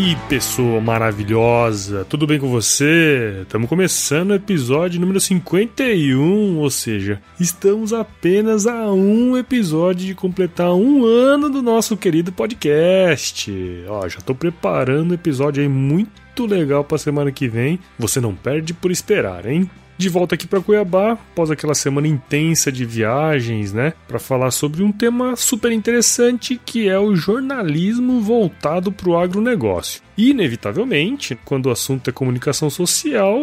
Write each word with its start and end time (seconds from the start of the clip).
Aí, 0.00 0.16
pessoa 0.30 0.80
maravilhosa, 0.80 2.06
tudo 2.06 2.26
bem 2.26 2.40
com 2.40 2.48
você? 2.48 3.40
Estamos 3.42 3.68
começando 3.68 4.30
o 4.30 4.34
episódio 4.34 4.98
número 4.98 5.20
51, 5.20 6.56
ou 6.56 6.70
seja, 6.70 7.20
estamos 7.38 7.92
apenas 7.92 8.66
a 8.66 8.90
um 8.90 9.36
episódio 9.36 10.06
de 10.06 10.14
completar 10.14 10.72
um 10.72 11.04
ano 11.04 11.50
do 11.50 11.60
nosso 11.60 11.98
querido 11.98 12.32
podcast. 12.32 13.52
Ó, 13.88 14.08
já 14.08 14.18
estou 14.18 14.34
preparando 14.34 15.10
um 15.10 15.14
episódio 15.14 15.62
aí 15.62 15.68
muito 15.68 16.46
legal 16.46 16.82
para 16.82 16.96
semana 16.96 17.30
que 17.30 17.46
vem. 17.46 17.78
Você 17.98 18.20
não 18.20 18.34
perde 18.34 18.72
por 18.72 18.90
esperar, 18.90 19.44
hein? 19.44 19.70
De 20.00 20.08
volta 20.08 20.34
aqui 20.34 20.46
para 20.46 20.60
Cuiabá, 20.60 21.12
após 21.12 21.50
aquela 21.50 21.74
semana 21.74 22.08
intensa 22.08 22.72
de 22.72 22.84
viagens, 22.84 23.72
né, 23.72 23.92
para 24.08 24.18
falar 24.18 24.50
sobre 24.50 24.82
um 24.82 24.90
tema 24.90 25.36
super 25.36 25.70
interessante 25.70 26.60
que 26.64 26.88
é 26.88 26.98
o 26.98 27.14
jornalismo 27.14 28.20
voltado 28.20 28.90
para 28.90 29.10
o 29.10 29.18
agronegócio. 29.18 30.02
Inevitavelmente, 30.28 31.38
quando 31.46 31.66
o 31.66 31.70
assunto 31.70 32.10
é 32.10 32.12
comunicação 32.12 32.68
social, 32.68 33.40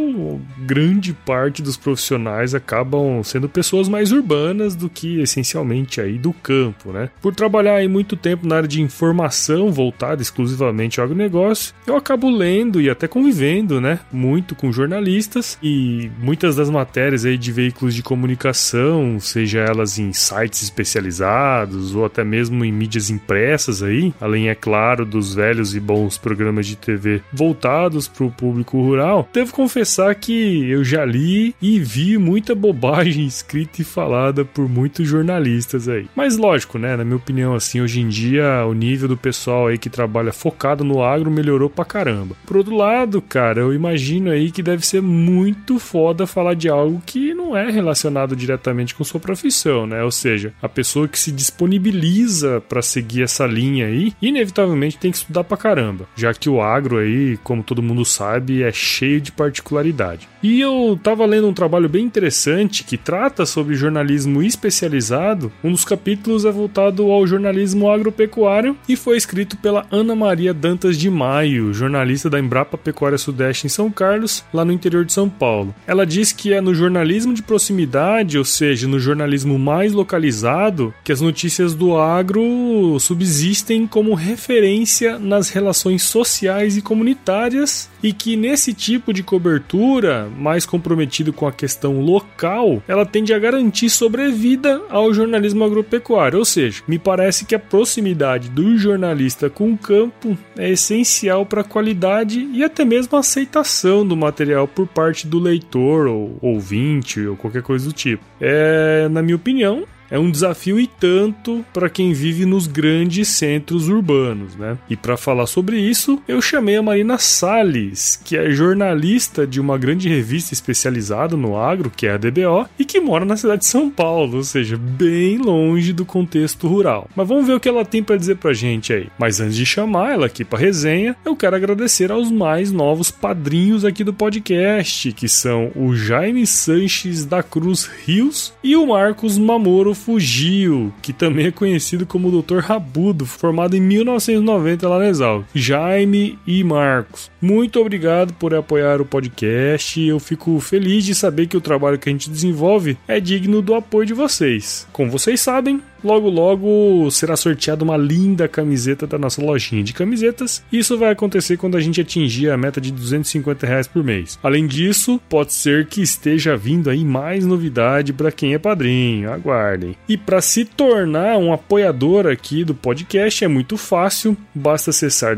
grande 0.60 1.12
parte 1.12 1.64
dos 1.64 1.76
profissionais 1.76 2.54
acabam 2.54 3.24
sendo 3.24 3.50
pessoas 3.50 3.90
mais 3.90 4.12
urbanas 4.12 4.76
do 4.76 4.88
que 4.88 5.20
essencialmente 5.20 6.00
aí 6.00 6.20
do 6.20 6.32
campo, 6.32 6.92
né? 6.92 7.10
Por 7.20 7.34
trabalhar 7.34 7.78
aí 7.78 7.88
muito 7.88 8.16
tempo 8.16 8.46
na 8.46 8.58
área 8.58 8.68
de 8.68 8.80
informação 8.80 9.72
voltada 9.72 10.22
exclusivamente 10.22 11.00
ao 11.00 11.06
agronegócio, 11.06 11.74
eu 11.88 11.96
acabo 11.96 12.30
lendo 12.30 12.80
e 12.80 12.92
até 12.92 13.08
convivendo, 13.08 13.82
né, 13.82 14.00
muito 14.12 14.54
com 14.54 14.72
jornalistas 14.72 15.58
e 15.64 16.12
muitas 16.20 16.56
das 16.56 16.70
matérias 16.70 17.26
aí 17.26 17.40
de 17.40 17.52
veículos 17.52 17.96
de 17.96 18.04
comunicação, 18.04 19.20
seja 19.20 19.62
elas 19.62 19.98
em 19.98 20.14
sites 20.14 20.62
especializados 20.62 21.96
ou 21.96 22.06
até 22.06 22.24
mesmo 22.24 22.64
em 22.64 22.72
mídias 22.72 23.10
impressas 23.10 23.82
aí, 23.82 24.14
além 24.22 24.50
é 24.50 24.54
claro 24.54 25.08
dos 25.08 25.34
velhos 25.34 25.76
e 25.76 25.80
bons 25.80 26.20
programas 26.20 26.67
de 26.68 26.76
TV 26.76 27.22
voltados 27.32 28.08
para 28.08 28.26
o 28.26 28.32
público 28.32 28.82
rural, 28.82 29.28
devo 29.34 29.54
confessar 29.54 30.14
que 30.16 30.70
eu 30.70 30.84
já 30.84 31.06
li 31.06 31.56
e 31.62 31.80
vi 31.80 32.18
muita 32.18 32.54
bobagem 32.54 33.26
escrita 33.28 33.82
e 33.82 33.86
falada 33.86 34.44
por 34.46 34.68
muitos 34.70 35.08
jornalistas 35.08 35.88
aí. 35.88 36.08
Mas 36.16 36.38
lógico, 36.38 36.78
né? 36.78 36.96
Na 36.96 37.04
minha 37.04 37.18
opinião, 37.18 37.56
assim, 37.56 37.82
hoje 37.82 38.02
em 38.02 38.08
dia 38.08 38.66
o 38.66 38.74
nível 38.74 39.08
do 39.08 39.18
pessoal 39.18 39.68
aí 39.68 39.78
que 39.78 39.90
trabalha 39.90 40.32
focado 40.32 40.84
no 40.84 41.04
agro 41.04 41.32
melhorou 41.32 41.70
pra 41.70 41.86
caramba. 41.86 42.36
Por 42.46 42.58
outro 42.58 42.76
lado, 42.76 43.22
cara, 43.22 43.62
eu 43.62 43.74
imagino 43.74 44.32
aí 44.32 44.52
que 44.52 44.64
deve 44.64 44.86
ser 44.86 45.02
muito 45.02 45.80
foda 45.80 46.28
falar 46.28 46.54
de 46.54 46.70
algo 46.70 47.02
que 47.06 47.27
não 47.48 47.56
é 47.56 47.72
relacionado 47.72 48.36
diretamente 48.36 48.94
com 48.94 49.04
sua 49.04 49.20
profissão, 49.20 49.88
né? 49.88 50.04
Ou 50.04 50.12
seja, 50.12 50.54
a 50.62 50.68
pessoa 50.68 51.08
que 51.08 51.18
se 51.18 51.32
disponibiliza 51.32 52.62
para 52.68 52.82
seguir 52.82 53.24
essa 53.24 53.46
linha 53.46 53.86
aí, 53.86 54.14
inevitavelmente 54.22 54.98
tem 54.98 55.12
que 55.12 55.18
estudar 55.18 55.46
pra 55.46 55.56
caramba, 55.56 56.08
já 56.16 56.34
que 56.34 56.50
o 56.50 56.62
agro 56.62 56.98
aí, 56.98 57.38
como 57.44 57.64
todo 57.64 57.82
mundo 57.82 58.04
sabe, 58.04 58.64
é 58.64 58.72
cheio 58.72 59.22
de 59.22 59.32
particularidade. 59.32 60.28
E 60.44 60.60
eu 60.60 61.00
tava 61.02 61.26
lendo 61.26 61.48
um 61.48 61.54
trabalho 61.54 61.88
bem 61.88 62.04
interessante 62.06 62.84
que 62.84 62.98
trata 62.98 63.46
sobre 63.46 63.76
jornalismo 63.76 64.44
especializado. 64.44 65.52
Um 65.64 65.72
dos 65.72 65.86
capítulos 65.86 66.46
é 66.46 66.52
voltado 66.52 67.10
ao 67.12 67.26
jornalismo 67.26 67.90
agropecuário 67.90 68.78
e 68.88 68.96
foi 68.96 69.18
escrito 69.18 69.58
pela 69.58 69.86
Ana 69.90 70.16
Maria 70.16 70.54
Dantas 70.54 70.98
de 70.98 71.10
Maio, 71.10 71.74
jornalista 71.74 72.30
da 72.30 72.40
Embrapa 72.40 72.78
Pecuária 72.78 73.18
Sudeste 73.18 73.66
em 73.66 73.70
São 73.70 73.90
Carlos, 73.90 74.44
lá 74.54 74.66
no 74.66 74.72
interior 74.72 75.06
de 75.06 75.14
São 75.14 75.30
Paulo. 75.30 75.74
Ela 75.86 76.06
diz 76.06 76.32
que 76.32 76.54
é 76.54 76.62
no 76.62 76.76
jornalismo 76.76 77.34
de 77.38 77.44
proximidade, 77.44 78.38
ou 78.38 78.44
seja, 78.44 78.88
no 78.88 79.00
jornalismo 79.00 79.58
mais 79.58 79.94
localizado, 79.94 80.94
que 81.04 81.12
as 81.12 81.22
notícias 81.22 81.74
do 81.74 81.98
agro 81.98 82.98
subsistem 83.00 83.88
como 83.88 84.14
referência 84.14 85.18
nas 85.18 85.50
relações 85.50 86.04
sociais 86.04 86.76
e 86.76 86.82
comunitárias 86.82 87.90
e 88.04 88.12
que 88.12 88.36
nesse 88.36 88.74
tipo 88.74 89.14
de 89.14 89.24
cobertura 89.24 90.30
mais 90.38 90.66
comprometido 90.66 91.32
com 91.32 91.48
a 91.48 91.52
questão 91.52 92.02
local, 92.02 92.82
ela 92.88 93.06
tende 93.06 93.34
a 93.34 93.40
garantir 93.40 93.90
sobrevida 93.90 94.82
ao 94.90 95.14
jornalismo 95.14 95.64
agropecuário. 95.64 96.40
Ou 96.40 96.46
seja, 96.46 96.84
me 96.88 97.00
parece 97.00 97.46
que 97.46 97.56
a 97.56 97.60
proximidade 97.60 98.50
do 98.50 98.78
jornalista 98.78 99.50
com 99.50 99.72
o 99.72 99.78
campo 99.78 100.38
é 100.58 100.70
essencial 100.70 101.46
para 101.46 101.62
a 101.62 101.64
qualidade 101.64 102.48
e 102.52 102.64
até 102.64 102.84
mesmo 102.84 103.16
a 103.16 103.20
aceitação 103.20 104.06
do 104.06 104.18
material 104.18 104.68
por 104.68 104.88
parte 104.88 105.28
do 105.28 105.40
leitor 105.40 106.08
ou 106.08 106.38
ouvinte 106.42 107.27
ou 107.28 107.38
qualquer 107.38 107.62
coisa 107.62 107.86
do 107.86 107.94
tipo. 107.94 108.24
É, 108.40 109.08
na 109.10 109.22
minha 109.22 109.36
opinião, 109.36 109.86
é 110.10 110.18
um 110.18 110.32
desafio 110.32 110.80
e 110.80 110.88
tanto 110.88 111.66
para 111.74 111.90
quem 111.90 112.14
vive 112.14 112.46
nos 112.46 112.68
grandes 112.68 113.28
centros 113.28 113.88
urbanos, 113.88 114.56
né? 114.56 114.78
E 114.90 114.96
para 114.96 115.18
falar 115.18 115.48
sobre 115.48 115.80
isso, 115.80 116.22
eu 116.28 116.42
chamei 116.42 116.78
a 116.78 116.82
Marina 116.82 117.18
Sales, 117.18 118.20
que 118.24 118.38
é 118.38 118.50
jornalista 118.52 119.46
de 119.46 119.60
uma 119.60 119.78
grande 119.78 120.10
revista 120.10 120.54
especializada 120.54 121.36
no 121.36 121.58
agro, 121.58 121.92
que 121.96 122.08
é 122.08 122.12
a 122.12 122.18
DBO, 122.18 122.68
e 122.78 122.86
que 122.86 123.00
mora 123.00 123.26
na 123.26 123.38
cidade 123.38 123.62
de 123.62 123.68
São 123.68 123.90
Paulo, 123.90 124.38
ou 124.38 124.44
seja, 124.44 124.78
bem 124.78 125.38
longe 125.38 125.94
do 125.94 126.06
contexto 126.06 126.68
rural. 126.68 127.10
Mas 127.16 127.28
vamos 127.28 127.48
ver 127.48 127.54
o 127.54 127.60
que 127.60 127.70
ela 127.70 127.86
tem 127.86 128.04
para 128.04 128.18
dizer 128.18 128.38
pra 128.38 128.54
gente 128.54 128.94
aí. 128.94 129.08
Mas 129.18 129.40
antes 129.40 129.56
de 129.56 129.66
chamar 129.66 130.14
ela 130.14 130.28
aqui 130.28 130.44
para 130.46 130.60
resenha, 130.60 131.16
eu 131.26 131.36
quero 131.36 131.56
agradecer 131.56 132.12
aos 132.12 132.32
mais 132.32 132.72
novos 132.72 133.12
padrinhos 133.12 133.84
aqui 133.84 134.04
do 134.04 134.14
podcast, 134.14 135.12
que 135.12 135.28
são 135.28 135.72
o 135.76 135.96
Jaime 135.96 136.46
Sanches 136.46 137.26
da 137.26 137.44
Cruz 137.44 137.90
Rios 138.06 138.54
e 138.64 138.76
o 138.76 138.88
Marcos 138.88 139.38
Mamoro 139.38 139.97
Fugio, 139.98 140.94
que 141.02 141.12
também 141.12 141.48
é 141.48 141.52
conhecido 141.52 142.06
como 142.06 142.32
Dr. 142.32 142.60
Rabudo, 142.60 143.26
formado 143.26 143.76
em 143.76 143.82
1990 143.82 144.88
lá 144.88 145.00
na 145.00 145.10
Exal. 145.10 145.44
Jaime 145.54 146.40
e 146.48 146.64
Marcos, 146.64 147.30
muito 147.42 147.80
obrigado 147.80 148.34
por 148.34 148.54
apoiar 148.54 149.00
o 149.00 149.06
podcast. 149.06 150.02
Eu 150.02 150.20
fico 150.20 150.60
feliz 150.60 151.06
de 151.06 151.14
saber 151.14 151.48
que 151.48 151.58
o 151.58 151.62
trabalho 151.62 152.00
que 152.00 152.10
a 152.10 152.12
gente 152.12 152.30
desenvolve 152.30 152.98
é 153.08 153.20
digno 153.20 153.62
do 153.62 153.76
apoio 153.76 154.06
de 154.06 154.14
vocês. 154.14 154.88
Como 154.92 155.12
vocês 155.12 155.40
sabem, 155.40 155.82
logo 156.04 156.30
logo 156.30 157.10
será 157.12 157.36
sorteada 157.36 157.84
uma 157.84 157.98
linda 157.98 158.48
camiseta 158.48 159.06
da 159.06 159.18
nossa 159.18 159.42
lojinha 159.42 159.84
de 159.84 159.94
camisetas. 159.94 160.64
Isso 160.72 160.98
vai 160.98 161.12
acontecer 161.12 161.58
quando 161.58 161.78
a 161.78 161.80
gente 161.80 162.02
atingir 162.02 162.50
a 162.50 162.58
meta 162.58 162.82
de 162.82 162.92
250 162.92 163.68
reais 163.68 163.88
por 163.88 164.04
mês. 164.04 164.40
Além 164.42 164.66
disso, 164.66 165.22
pode 165.30 165.54
ser 165.54 165.88
que 165.88 166.02
esteja 166.02 166.58
vindo 166.58 166.90
aí 166.90 167.04
mais 167.06 167.46
novidade 167.46 168.14
para 168.14 168.32
quem 168.32 168.54
é 168.54 168.60
padrinho. 168.60 169.32
Aguardem. 169.32 169.96
E 170.08 170.18
para 170.18 170.42
se 170.42 170.66
tornar 170.66 171.38
um 171.38 171.54
apoiador 171.54 172.26
aqui 172.28 172.64
do 172.64 172.74
podcast 172.74 173.44
é 173.44 173.48
muito 173.48 173.78
fácil. 173.78 174.36
Basta 174.54 174.90
acessar 174.90 175.36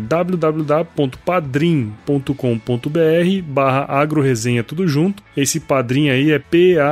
www.padrim.com.br 2.06 3.44
barra 3.48 3.86
agroresenha 3.88 4.64
tudo 4.64 4.88
junto. 4.88 5.22
Esse 5.36 5.60
padrim 5.60 6.10
aí 6.10 6.32
é 6.32 6.40
P-A-D-R-I-M, 6.40 6.88